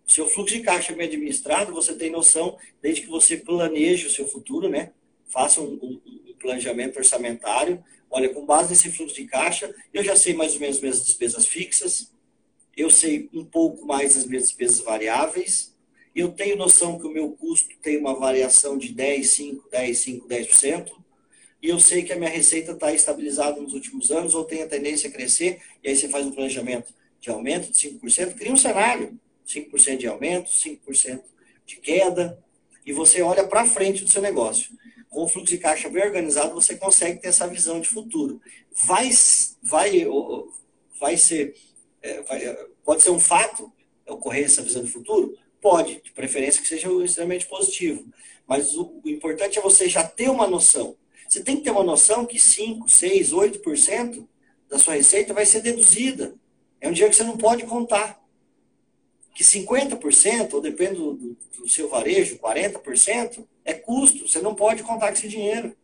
O 0.06 0.12
seu 0.12 0.28
fluxo 0.28 0.54
de 0.54 0.62
caixa 0.62 0.92
bem 0.92 1.06
administrado, 1.06 1.72
você 1.72 1.94
tem 1.94 2.10
noção, 2.10 2.56
desde 2.80 3.02
que 3.02 3.08
você 3.08 3.36
planeje 3.36 4.06
o 4.06 4.10
seu 4.10 4.26
futuro, 4.26 4.68
né? 4.68 4.92
Faça 5.28 5.60
um, 5.60 5.74
um, 5.82 6.00
planejamento 6.40 6.98
orçamentário. 6.98 7.84
Olha, 8.10 8.28
com 8.30 8.44
base 8.44 8.70
nesse 8.70 8.90
fluxo 8.90 9.14
de 9.14 9.26
caixa, 9.26 9.72
eu 9.92 10.02
já 10.02 10.16
sei 10.16 10.34
mais 10.34 10.54
ou 10.54 10.60
menos 10.60 10.76
as 10.76 10.82
minhas 10.82 11.04
despesas 11.04 11.46
fixas, 11.46 12.12
eu 12.76 12.90
sei 12.90 13.28
um 13.32 13.44
pouco 13.44 13.86
mais 13.86 14.16
as 14.16 14.24
minhas 14.24 14.44
despesas 14.44 14.80
variáveis, 14.80 15.76
eu 16.14 16.32
tenho 16.32 16.56
noção 16.56 16.98
que 16.98 17.06
o 17.06 17.10
meu 17.10 17.30
custo 17.30 17.68
tem 17.80 17.96
uma 17.98 18.14
variação 18.14 18.76
de 18.76 18.92
10, 18.92 19.30
5, 19.30 19.68
10, 19.70 19.98
5, 19.98 20.28
10%, 20.28 20.92
e 21.62 21.68
eu 21.68 21.78
sei 21.78 22.02
que 22.02 22.12
a 22.12 22.16
minha 22.16 22.30
receita 22.30 22.72
está 22.72 22.92
estabilizada 22.92 23.60
nos 23.60 23.74
últimos 23.74 24.10
anos 24.10 24.34
ou 24.34 24.44
tem 24.44 24.62
a 24.62 24.66
tendência 24.66 25.08
a 25.08 25.12
crescer, 25.12 25.60
e 25.82 25.88
aí 25.88 25.96
você 25.96 26.08
faz 26.08 26.26
um 26.26 26.32
planejamento 26.32 26.92
de 27.20 27.30
aumento 27.30 27.70
de 27.70 27.90
5%, 27.90 28.34
cria 28.34 28.52
um 28.52 28.56
cenário, 28.56 29.18
5% 29.46 29.96
de 29.98 30.06
aumento, 30.06 30.50
5% 30.50 31.22
de 31.66 31.76
queda, 31.76 32.42
e 32.84 32.92
você 32.92 33.20
olha 33.22 33.46
para 33.46 33.66
frente 33.66 34.04
do 34.04 34.10
seu 34.10 34.22
negócio. 34.22 34.70
Com 35.08 35.24
o 35.24 35.28
fluxo 35.28 35.52
de 35.52 35.58
caixa 35.58 35.88
bem 35.88 36.04
organizado, 36.04 36.54
você 36.54 36.76
consegue 36.76 37.20
ter 37.20 37.28
essa 37.28 37.46
visão 37.46 37.80
de 37.80 37.88
futuro. 37.88 38.40
Vai, 38.72 39.10
vai, 39.62 40.06
vai 40.98 41.16
ser, 41.16 41.54
é, 42.00 42.22
vai, 42.22 42.56
pode 42.84 43.02
ser 43.02 43.10
um 43.10 43.18
fato 43.18 43.70
ocorrer 44.06 44.44
essa 44.44 44.62
visão 44.62 44.82
de 44.82 44.90
futuro? 44.90 45.36
Pode, 45.60 46.00
de 46.02 46.10
preferência 46.12 46.62
que 46.62 46.68
seja 46.68 46.88
extremamente 47.04 47.46
positivo. 47.46 48.06
Mas 48.46 48.76
o, 48.76 49.00
o 49.04 49.08
importante 49.08 49.58
é 49.58 49.62
você 49.62 49.88
já 49.88 50.02
ter 50.02 50.28
uma 50.28 50.46
noção. 50.46 50.96
Você 51.28 51.42
tem 51.42 51.56
que 51.56 51.62
ter 51.62 51.70
uma 51.70 51.84
noção 51.84 52.26
que 52.26 52.40
5, 52.40 52.88
6, 52.88 53.32
8% 53.32 54.26
da 54.68 54.78
sua 54.78 54.94
receita 54.94 55.32
vai 55.32 55.46
ser 55.46 55.60
deduzida. 55.60 56.34
É 56.80 56.88
um 56.88 56.92
dinheiro 56.92 57.10
que 57.10 57.16
você 57.16 57.24
não 57.24 57.36
pode 57.36 57.64
contar. 57.64 58.20
Que 59.34 59.44
50%, 59.44 60.54
ou 60.54 60.60
depende 60.60 60.94
do, 60.94 61.14
do, 61.14 61.36
do 61.58 61.68
seu 61.68 61.88
varejo, 61.88 62.38
40%, 62.38 63.46
é 63.64 63.74
custo. 63.74 64.26
Você 64.26 64.40
não 64.40 64.54
pode 64.54 64.82
contar 64.82 65.08
com 65.08 65.12
esse 65.12 65.28
dinheiro. 65.28 65.76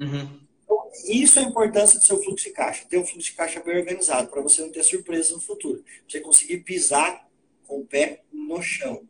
Uhum. 0.00 0.40
Então, 0.64 0.90
isso 1.06 1.38
é 1.38 1.44
a 1.44 1.46
importância 1.46 1.98
do 1.98 2.04
seu 2.04 2.20
fluxo 2.20 2.48
de 2.48 2.52
caixa. 2.52 2.84
Ter 2.88 2.98
um 2.98 3.06
fluxo 3.06 3.30
de 3.30 3.36
caixa 3.36 3.60
bem 3.60 3.78
organizado, 3.78 4.28
para 4.28 4.40
você 4.40 4.62
não 4.62 4.72
ter 4.72 4.82
surpresa 4.82 5.34
no 5.34 5.40
futuro. 5.40 5.84
Você 6.08 6.20
conseguir 6.20 6.58
pisar 6.58 7.29
com 7.70 7.78
o 7.78 7.86
pé 7.86 8.24
no 8.32 8.60
chão. 8.60 9.06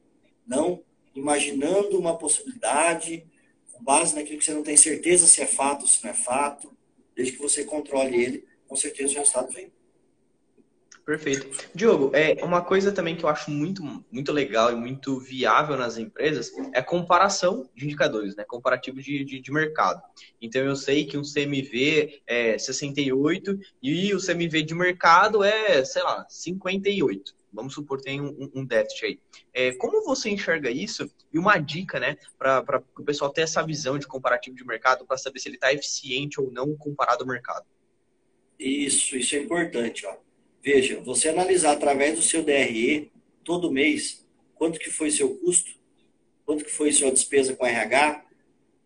Não 0.46 0.84
imaginando 1.14 1.98
uma 1.98 2.18
possibilidade, 2.18 3.26
com 3.72 3.82
base 3.82 4.14
naquilo 4.14 4.38
que 4.38 4.44
você 4.44 4.52
não 4.52 4.62
tem 4.62 4.76
certeza 4.76 5.26
se 5.26 5.40
é 5.40 5.46
fato 5.46 5.82
ou 5.82 5.88
se 5.88 6.04
não 6.04 6.10
é 6.10 6.14
fato. 6.14 6.70
Desde 7.16 7.32
que 7.32 7.42
você 7.42 7.64
controle 7.64 8.22
ele, 8.22 8.44
com 8.68 8.76
certeza 8.76 9.14
o 9.14 9.16
resultado 9.16 9.50
vem. 9.50 9.72
Perfeito. 11.06 11.70
Diogo, 11.74 12.12
é 12.14 12.44
uma 12.44 12.62
coisa 12.62 12.92
também 12.92 13.16
que 13.16 13.24
eu 13.24 13.30
acho 13.30 13.50
muito, 13.50 13.82
muito 14.12 14.30
legal 14.30 14.70
e 14.70 14.76
muito 14.76 15.18
viável 15.18 15.76
nas 15.76 15.96
empresas 15.96 16.52
é 16.74 16.78
a 16.78 16.84
comparação 16.84 17.68
de 17.74 17.86
indicadores, 17.86 18.36
né? 18.36 18.44
Comparativo 18.44 19.00
de, 19.00 19.24
de, 19.24 19.40
de 19.40 19.52
mercado. 19.52 20.02
Então 20.40 20.62
eu 20.62 20.76
sei 20.76 21.06
que 21.06 21.16
um 21.16 21.22
CMV 21.22 22.22
é 22.26 22.58
68 22.58 23.58
e 23.82 24.14
o 24.14 24.20
CMV 24.20 24.62
de 24.62 24.74
mercado 24.74 25.42
é, 25.42 25.82
sei 25.82 26.02
lá, 26.02 26.26
58 26.28 27.39
vamos 27.52 27.74
supor 27.74 28.00
tem 28.00 28.20
um, 28.20 28.50
um 28.54 28.64
déficit 28.64 29.04
aí. 29.04 29.20
É, 29.52 29.72
como 29.72 30.04
você 30.04 30.30
enxerga 30.30 30.70
isso? 30.70 31.10
E 31.32 31.38
uma 31.38 31.58
dica, 31.58 31.98
né, 31.98 32.16
para 32.38 32.82
o 32.98 33.04
pessoal 33.04 33.32
ter 33.32 33.42
essa 33.42 33.64
visão 33.64 33.98
de 33.98 34.06
comparativo 34.06 34.56
de 34.56 34.64
mercado 34.64 35.04
para 35.04 35.18
saber 35.18 35.40
se 35.40 35.48
ele 35.48 35.56
está 35.56 35.72
eficiente 35.72 36.40
ou 36.40 36.50
não 36.50 36.76
comparado 36.76 37.22
ao 37.22 37.28
mercado. 37.28 37.64
Isso, 38.58 39.16
isso 39.16 39.34
é 39.36 39.38
importante. 39.38 40.06
Ó. 40.06 40.16
Veja, 40.62 41.00
você 41.00 41.28
analisar 41.30 41.72
através 41.72 42.16
do 42.16 42.22
seu 42.22 42.42
DRE 42.42 43.10
todo 43.42 43.72
mês 43.72 44.26
quanto 44.54 44.78
que 44.78 44.90
foi 44.90 45.10
seu 45.10 45.36
custo, 45.38 45.70
quanto 46.44 46.64
que 46.64 46.70
foi 46.70 46.92
sua 46.92 47.10
despesa 47.10 47.56
com 47.56 47.64
RH, 47.64 48.26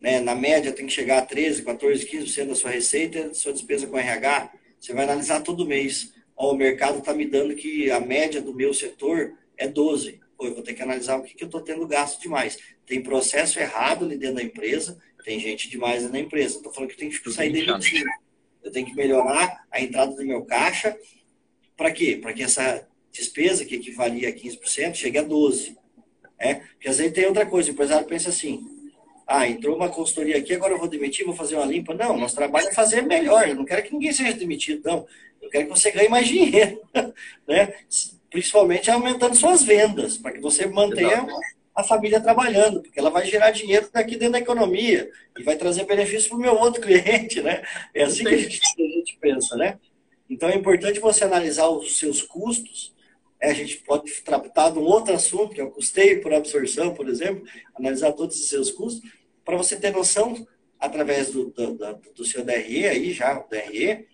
né? 0.01 0.21
na 0.21 0.35
média 0.35 0.73
tem 0.73 0.87
que 0.87 0.93
chegar 0.93 1.19
a 1.19 1.27
13, 1.27 1.65
14, 1.65 2.07
15% 2.07 2.47
da 2.47 2.55
sua 2.55 2.71
receita, 2.71 3.35
sua 3.35 3.53
despesa 3.53 3.87
com 3.89 3.99
RH, 3.99 4.53
você 4.79 4.93
vai 4.93 5.05
analisar 5.05 5.41
todo 5.41 5.67
mês 5.67 6.15
ó, 6.37 6.53
o 6.53 6.57
mercado 6.57 6.99
está 6.99 7.13
me 7.13 7.27
dando 7.27 7.55
que 7.55 7.91
a 7.91 8.01
média 8.01 8.41
do 8.41 8.55
meu 8.55 8.73
setor 8.73 9.35
é 9.57 9.69
12. 9.69 10.21
Pô, 10.37 10.47
eu 10.47 10.55
vou 10.55 10.63
ter 10.63 10.75
que 10.75 10.83
analisar 10.83 11.19
o 11.19 11.23
que, 11.23 11.35
que 11.35 11.45
eu 11.45 11.47
estou 11.47 11.61
tendo 11.61 11.87
gasto 11.87 12.21
demais. 12.21 12.59
Tem 12.87 13.03
processo 13.03 13.59
errado 13.59 14.05
ali 14.05 14.17
dentro 14.17 14.37
da 14.37 14.43
empresa, 14.43 14.99
tem 15.25 15.39
gente 15.39 15.69
demais 15.71 16.09
na 16.11 16.19
empresa. 16.19 16.57
Estou 16.57 16.73
falando 16.73 16.91
que 16.91 16.97
tem 16.97 17.09
que 17.09 17.33
sair 17.33 17.51
demitido. 17.51 18.09
Eu 18.63 18.71
tenho 18.71 18.87
que 18.87 18.95
melhorar 18.95 19.65
a 19.71 19.81
entrada 19.81 20.15
do 20.15 20.25
meu 20.25 20.45
caixa. 20.45 20.97
Para 21.77 21.91
quê? 21.93 22.19
Para 22.21 22.33
que 22.33 22.43
essa 22.43 22.87
despesa, 23.13 23.65
que 23.65 23.77
equivalia 23.77 24.29
a 24.29 24.33
15%, 24.33 24.95
chegue 24.95 25.19
a 25.19 25.25
12%. 25.25 25.77
É? 26.37 26.55
Porque 26.55 26.89
às 26.89 26.99
vezes 26.99 27.13
tem 27.13 27.27
outra 27.27 27.47
coisa, 27.47 27.71
o 27.71 27.73
empresário 27.73 28.07
pensa 28.07 28.29
assim, 28.29 28.74
ah, 29.27 29.49
entrou 29.49 29.77
uma 29.77 29.89
consultoria 29.89 30.37
aqui, 30.37 30.55
agora 30.55 30.75
eu 30.75 30.79
vou 30.79 30.89
demitir, 30.89 31.25
vou 31.25 31.35
fazer 31.35 31.57
uma 31.57 31.65
limpa. 31.65 31.95
Não, 31.95 32.17
nosso 32.17 32.35
trabalho 32.35 32.69
é 32.69 32.73
fazer 32.73 33.03
melhor. 33.03 33.49
Eu 33.49 33.55
não 33.55 33.65
quero 33.65 33.83
que 33.83 33.93
ninguém 33.93 34.13
seja 34.13 34.35
demitido, 34.35 34.83
não. 34.85 35.07
Eu 35.41 35.49
quero 35.49 35.65
que 35.65 35.71
você 35.71 35.91
ganhe 35.91 36.09
mais 36.09 36.27
dinheiro, 36.27 36.81
né? 37.49 37.75
Principalmente 38.31 38.91
aumentando 38.91 39.35
suas 39.35 39.63
vendas, 39.63 40.19
para 40.19 40.33
que 40.33 40.41
você 40.41 40.67
mantenha 40.67 41.13
Exato. 41.13 41.33
a 41.75 41.85
família 41.85 42.21
trabalhando, 42.21 42.83
porque 42.83 42.99
ela 42.99 43.11
vai 43.11 43.25
gerar 43.27 43.51
dinheiro 43.51 43.89
daqui 43.93 44.17
dentro 44.17 44.33
da 44.33 44.39
economia 44.41 45.11
e 45.39 45.43
vai 45.43 45.57
trazer 45.57 45.85
benefício 45.85 46.29
para 46.29 46.39
o 46.39 46.41
meu 46.41 46.55
outro 46.57 46.81
cliente, 46.83 47.41
né? 47.41 47.63
É 47.95 48.05
assim 48.05 48.25
que 48.25 48.35
a 48.35 48.39
gente, 48.39 48.61
a 48.79 48.83
gente 48.83 49.19
pensa, 49.21 49.57
né? 49.57 49.79
Então 50.29 50.49
é 50.49 50.55
importante 50.55 51.01
você 51.01 51.25
analisar 51.25 51.69
os 51.69 51.99
seus 51.99 52.23
custos 52.23 52.94
a 53.51 53.55
gente 53.55 53.79
pode 53.79 54.11
tratar 54.23 54.71
de 54.71 54.79
um 54.79 54.85
outro 54.85 55.15
assunto, 55.15 55.55
que 55.55 55.61
é 55.61 55.65
o 55.65 55.71
custeio 55.71 56.23
por 56.23 56.33
absorção, 56.33 56.95
por 56.95 57.09
exemplo, 57.09 57.45
analisar 57.75 58.13
todos 58.13 58.41
os 58.41 58.49
seus 58.49 58.71
custos, 58.71 59.09
para 59.45 59.57
você 59.57 59.77
ter 59.77 59.93
noção, 59.93 60.47
através 60.79 61.31
do, 61.31 61.51
do, 61.51 61.75
do, 62.15 62.25
seu 62.25 62.45
DRE, 62.45 62.87
aí 62.87 63.13
já, 63.13 63.39
o 63.39 63.49
DRE, 63.49 64.07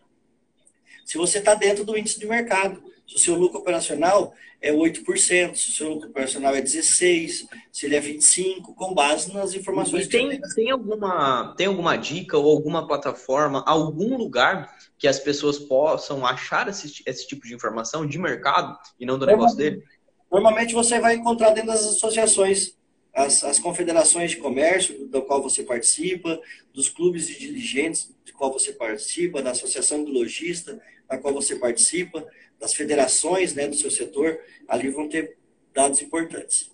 se 1.04 1.18
você 1.18 1.38
está 1.38 1.54
dentro 1.54 1.84
do 1.84 1.96
índice 1.98 2.20
de 2.20 2.26
mercado. 2.26 2.82
Se 3.10 3.16
o 3.16 3.18
seu 3.18 3.34
lucro 3.34 3.58
operacional 3.58 4.32
é 4.62 4.72
8%, 4.72 5.56
se 5.56 5.70
o 5.70 5.72
seu 5.72 5.88
lucro 5.88 6.10
operacional 6.10 6.54
é 6.54 6.62
16%, 6.62 7.48
se 7.72 7.86
ele 7.86 7.96
é 7.96 8.00
25%, 8.00 8.62
com 8.76 8.94
base 8.94 9.34
nas 9.34 9.52
informações. 9.52 10.06
E 10.06 10.08
tem, 10.08 10.40
tem, 10.54 10.70
alguma, 10.70 11.54
tem 11.56 11.66
alguma 11.66 11.96
dica 11.96 12.38
ou 12.38 12.48
alguma 12.48 12.86
plataforma, 12.86 13.64
algum 13.66 14.16
lugar 14.16 14.72
que 14.96 15.08
as 15.08 15.18
pessoas 15.18 15.58
possam 15.58 16.24
achar 16.24 16.68
esse, 16.68 17.02
esse 17.04 17.26
tipo 17.26 17.46
de 17.48 17.54
informação 17.54 18.06
de 18.06 18.16
mercado 18.16 18.78
e 18.98 19.04
não 19.04 19.18
do 19.18 19.26
negócio 19.26 19.56
dele? 19.56 19.82
Normalmente 20.30 20.72
você 20.72 21.00
vai 21.00 21.16
encontrar 21.16 21.50
dentro 21.50 21.70
das 21.70 21.80
associações, 21.80 22.76
as, 23.12 23.42
as 23.44 23.58
confederações 23.58 24.30
de 24.30 24.36
comércio, 24.36 25.06
do 25.08 25.22
qual 25.22 25.42
você 25.42 25.62
participa, 25.62 26.40
dos 26.72 26.88
clubes 26.88 27.26
de 27.26 27.38
dirigentes, 27.38 28.14
do 28.24 28.32
qual 28.32 28.52
você 28.52 28.72
participa, 28.72 29.42
da 29.42 29.50
associação 29.50 30.04
do 30.04 30.12
lojista, 30.12 30.80
da 31.08 31.18
qual 31.18 31.34
você 31.34 31.56
participa, 31.56 32.26
das 32.58 32.74
federações 32.74 33.54
né, 33.54 33.66
do 33.66 33.74
seu 33.74 33.90
setor, 33.90 34.38
ali 34.68 34.90
vão 34.90 35.08
ter 35.08 35.36
dados 35.72 36.02
importantes. 36.02 36.70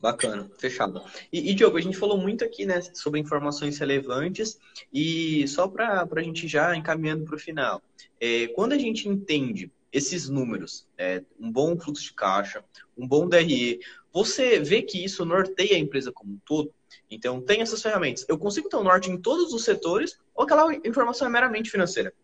Bacana, 0.00 0.50
fechado. 0.58 1.02
E, 1.32 1.50
e, 1.50 1.54
Diogo, 1.54 1.78
a 1.78 1.80
gente 1.80 1.96
falou 1.96 2.18
muito 2.18 2.44
aqui 2.44 2.66
né, 2.66 2.80
sobre 2.94 3.18
informações 3.18 3.78
relevantes 3.78 4.58
e 4.92 5.46
só 5.48 5.66
para 5.66 6.06
a 6.10 6.22
gente 6.22 6.46
já 6.46 6.76
encaminhando 6.76 7.24
para 7.24 7.36
o 7.36 7.38
final. 7.38 7.82
É, 8.20 8.46
quando 8.48 8.72
a 8.72 8.78
gente 8.78 9.08
entende 9.08 9.70
esses 9.92 10.28
números, 10.28 10.86
é, 10.98 11.22
um 11.40 11.50
bom 11.50 11.78
fluxo 11.78 12.04
de 12.04 12.12
caixa, 12.12 12.62
um 12.96 13.08
bom 13.08 13.26
DRE, 13.26 13.80
você 14.16 14.58
vê 14.58 14.80
que 14.80 15.04
isso 15.04 15.26
norteia 15.26 15.76
a 15.76 15.78
empresa 15.78 16.10
como 16.10 16.32
um 16.32 16.38
todo? 16.46 16.72
Então, 17.10 17.38
tem 17.38 17.60
essas 17.60 17.82
ferramentas. 17.82 18.24
Eu 18.26 18.38
consigo 18.38 18.66
ter 18.66 18.76
um 18.76 18.82
norte 18.82 19.10
em 19.10 19.20
todos 19.20 19.52
os 19.52 19.62
setores 19.62 20.18
ou 20.34 20.44
aquela 20.44 20.74
informação 20.86 21.28
é 21.28 21.30
meramente 21.30 21.70
financeira? 21.70 22.14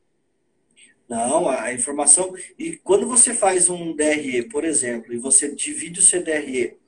Não, 1.07 1.51
a 1.51 1.71
informação. 1.71 2.35
E 2.59 2.79
quando 2.79 3.07
você 3.07 3.35
faz 3.35 3.69
um 3.69 3.95
DRE, 3.95 4.45
por 4.45 4.65
exemplo, 4.65 5.13
e 5.13 5.19
você 5.19 5.55
divide 5.55 6.01
o 6.01 6.03
seu 6.03 6.25
DRE 6.25 6.79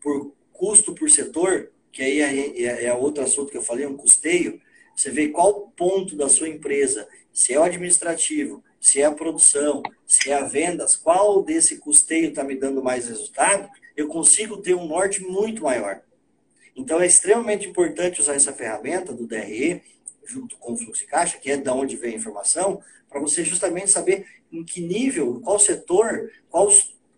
por 0.00 0.32
custo 0.52 0.94
por 0.94 1.10
setor, 1.10 1.72
que 1.90 2.00
aí 2.00 2.20
é, 2.20 2.62
é, 2.62 2.84
é 2.84 2.94
outro 2.94 3.24
assunto 3.24 3.50
que 3.50 3.56
eu 3.56 3.62
falei, 3.62 3.84
um 3.84 3.96
custeio, 3.96 4.60
você 4.94 5.10
vê 5.10 5.26
qual 5.30 5.72
ponto 5.76 6.14
da 6.14 6.28
sua 6.28 6.48
empresa, 6.48 7.08
se 7.32 7.52
é 7.52 7.58
o 7.58 7.64
administrativo, 7.64 8.62
se 8.80 9.00
é 9.00 9.06
a 9.06 9.12
produção, 9.12 9.82
se 10.06 10.30
é 10.30 10.34
a 10.34 10.44
vendas, 10.44 10.94
qual 10.94 11.42
desse 11.42 11.78
custeio 11.78 12.28
está 12.28 12.44
me 12.44 12.54
dando 12.54 12.80
mais 12.80 13.08
resultado, 13.08 13.68
eu 13.96 14.08
consigo 14.08 14.56
ter 14.56 14.74
um 14.74 14.86
norte 14.86 15.22
muito 15.22 15.62
maior. 15.62 16.00
Então 16.74 17.00
é 17.00 17.06
extremamente 17.06 17.68
importante 17.68 18.20
usar 18.20 18.34
essa 18.34 18.52
ferramenta 18.52 19.12
do 19.12 19.26
DRE, 19.26 19.82
junto 20.24 20.56
com 20.56 20.72
o 20.72 20.76
fluxo 20.76 21.02
de 21.02 21.08
caixa, 21.08 21.38
que 21.38 21.50
é 21.50 21.56
da 21.56 21.74
onde 21.74 21.96
vem 21.96 22.14
a 22.14 22.16
informação, 22.16 22.82
para 23.08 23.20
você 23.20 23.44
justamente 23.44 23.90
saber 23.90 24.26
em 24.50 24.64
que 24.64 24.80
nível, 24.80 25.40
qual 25.40 25.58
setor, 25.58 26.30
qual, 26.48 26.68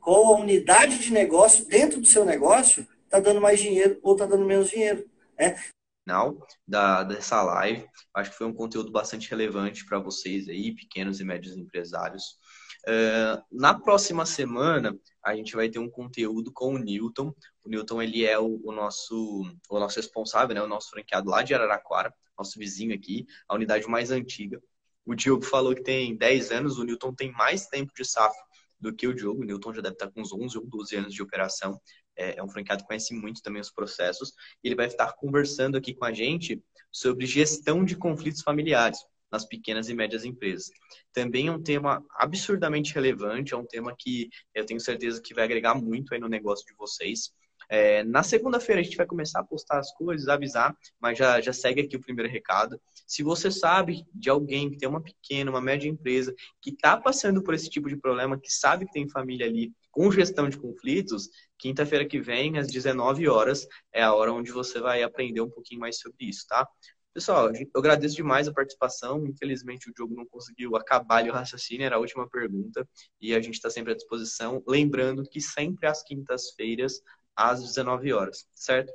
qual 0.01 0.35
a 0.35 0.41
unidade 0.41 0.99
de 0.99 1.13
negócio 1.13 1.65
dentro 1.67 2.01
do 2.01 2.07
seu 2.07 2.25
negócio 2.25 2.87
está 3.05 3.21
dando 3.21 3.41
mais 3.41 3.61
dinheiro 3.61 3.99
ou 4.03 4.15
está 4.15 4.27
dando 4.27 4.45
menos 4.45 4.71
dinheiro. 4.71 5.09
Né? 5.39 5.57
Final 6.05 6.47
da, 6.69 7.03
dessa 7.03 7.43
live, 7.43 7.89
acho 8.15 8.31
que 8.31 8.37
foi 8.37 8.47
um 8.47 8.53
conteúdo 8.53 8.93
bastante 8.93 9.31
relevante 9.31 9.87
para 9.87 9.99
vocês 9.99 10.49
aí, 10.49 10.75
pequenos 10.75 11.19
e 11.19 11.25
médios 11.25 11.57
empresários. 11.57 12.39
Uh, 12.87 13.43
na 13.51 13.73
próxima 13.73 14.27
semana, 14.27 14.95
a 15.25 15.35
gente 15.35 15.57
vai 15.57 15.71
ter 15.71 15.79
um 15.79 15.89
conteúdo 15.89 16.53
com 16.53 16.75
o 16.75 16.79
Newton. 16.79 17.35
O 17.65 17.71
Newton 17.71 18.03
ele 18.03 18.27
é 18.27 18.39
o, 18.39 18.61
o, 18.63 18.73
nosso, 18.73 19.43
o 19.71 19.81
nosso 19.81 19.97
responsável, 19.97 20.55
né? 20.55 20.63
o 20.63 20.69
nosso 20.69 20.91
franqueado 20.91 21.31
lá 21.31 21.43
de 21.43 21.55
Araraquara, 21.55 22.13
nosso 22.37 22.59
vizinho 22.59 22.95
aqui, 22.95 23.25
a 23.49 23.55
unidade 23.55 23.89
mais 23.89 24.11
antiga. 24.11 24.63
O 25.07 25.15
Diogo 25.15 25.45
falou 25.45 25.75
que 25.75 25.83
tem 25.83 26.17
10 26.17 26.51
anos, 26.51 26.79
o 26.79 26.85
Newton 26.85 27.15
tem 27.15 27.33
mais 27.33 27.67
tempo 27.67 27.93
de 27.97 28.05
safra 28.05 28.43
do 28.79 28.95
que 28.95 29.07
o 29.07 29.15
Diogo. 29.15 29.43
O 29.43 29.45
Newton 29.45 29.73
já 29.73 29.81
deve 29.81 29.95
estar 29.95 30.11
com 30.11 30.21
uns 30.21 30.33
11 30.33 30.59
ou 30.59 30.67
12 30.67 30.97
anos 30.97 31.15
de 31.15 31.23
operação. 31.23 31.81
É, 32.17 32.39
é 32.39 32.43
um 32.43 32.49
franqueado 32.49 32.83
que 32.83 32.89
conhece 32.89 33.15
muito 33.15 33.43
também 33.43 33.61
os 33.61 33.71
processos. 33.71 34.33
Ele 34.63 34.75
vai 34.75 34.87
estar 34.87 35.13
conversando 35.15 35.77
aqui 35.77 35.95
com 35.95 36.05
a 36.05 36.13
gente 36.13 36.63
sobre 36.93 37.27
gestão 37.27 37.85
de 37.85 37.97
conflitos 37.97 38.43
familiares 38.43 38.99
nas 39.35 39.45
pequenas 39.45 39.89
e 39.89 39.95
médias 39.95 40.25
empresas. 40.25 40.71
Também 41.13 41.49
é 41.49 41.53
um 41.53 41.61
tema 41.61 42.05
absurdamente 42.17 42.95
relevante, 42.95 43.53
é 43.53 43.57
um 43.57 43.67
tema 43.67 43.95
que 43.99 44.29
eu 44.55 44.65
tenho 44.65 44.79
certeza 44.79 45.21
que 45.21 45.35
vai 45.35 45.45
agregar 45.45 45.75
muito 45.75 46.15
aí 46.15 46.21
no 46.21 46.29
negócio 46.29 46.65
de 46.65 46.75
vocês. 46.75 47.33
É, 47.69 48.05
na 48.05 48.23
segunda-feira 48.23 48.81
a 48.81 48.85
gente 48.85 48.97
vai 48.97 49.07
começar 49.07 49.41
a 49.41 49.45
postar 49.45 49.79
as 49.79 49.93
coisas, 49.95 50.29
avisar, 50.29 50.77
mas 51.01 51.19
já, 51.19 51.41
já 51.41 51.53
segue 51.53 51.81
aqui 51.81 51.97
o 51.97 52.01
primeiro 52.01 52.31
recado. 52.31 52.81
Se 53.07 53.23
você 53.23 53.51
sabe 53.51 54.07
de 54.15 54.31
alguém 54.31 54.71
que 54.71 54.77
tem 54.77 54.89
uma 54.89 55.03
pequena, 55.03 55.51
uma 55.51 55.61
média 55.61 55.89
empresa, 55.89 56.35
que 56.61 56.71
está 56.71 56.97
passando 56.97 57.43
por 57.43 57.55
esse 57.55 57.69
tipo 57.69 57.89
de 57.89 57.97
problema, 57.97 58.39
que 58.39 58.53
sabe 58.53 58.87
que 58.87 58.93
tem 58.93 59.09
família 59.09 59.47
ali 59.47 59.73
com 59.95 60.11
gestão 60.11 60.49
de 60.49 60.59
conflitos, 60.59 61.29
quinta-feira 61.57 62.05
que 62.05 62.21
vem, 62.21 62.59
às 62.59 62.67
19 62.67 63.29
horas, 63.29 63.67
é 63.93 64.03
a 64.03 64.13
hora 64.13 64.33
onde 64.33 64.51
você 64.51 64.81
vai 64.81 65.03
aprender 65.03 65.41
um 65.41 65.49
pouquinho 65.49 65.81
mais 65.81 65.99
sobre 65.99 66.27
isso, 66.27 66.45
tá? 66.49 66.67
Pessoal, 67.15 67.49
eu 67.55 67.69
agradeço 67.77 68.17
demais 68.17 68.49
a 68.49 68.53
participação. 68.53 69.25
Infelizmente, 69.25 69.89
o 69.89 69.95
Diogo 69.95 70.17
não 70.17 70.27
conseguiu 70.27 70.75
acabar 70.75 71.25
o 71.29 71.33
raciocínio, 71.33 71.87
era 71.87 71.95
a 71.95 72.01
última 72.01 72.29
pergunta. 72.29 72.87
E 73.21 73.33
a 73.33 73.41
gente 73.41 73.55
está 73.55 73.71
sempre 73.71 73.93
à 73.93 73.95
disposição. 73.95 74.61
Lembrando 74.67 75.23
que 75.23 75.41
sempre 75.41 75.87
às 75.87 76.03
quintas-feiras 76.03 77.01
às 77.37 77.63
19 77.63 78.13
horas, 78.13 78.49
certo? 78.53 78.93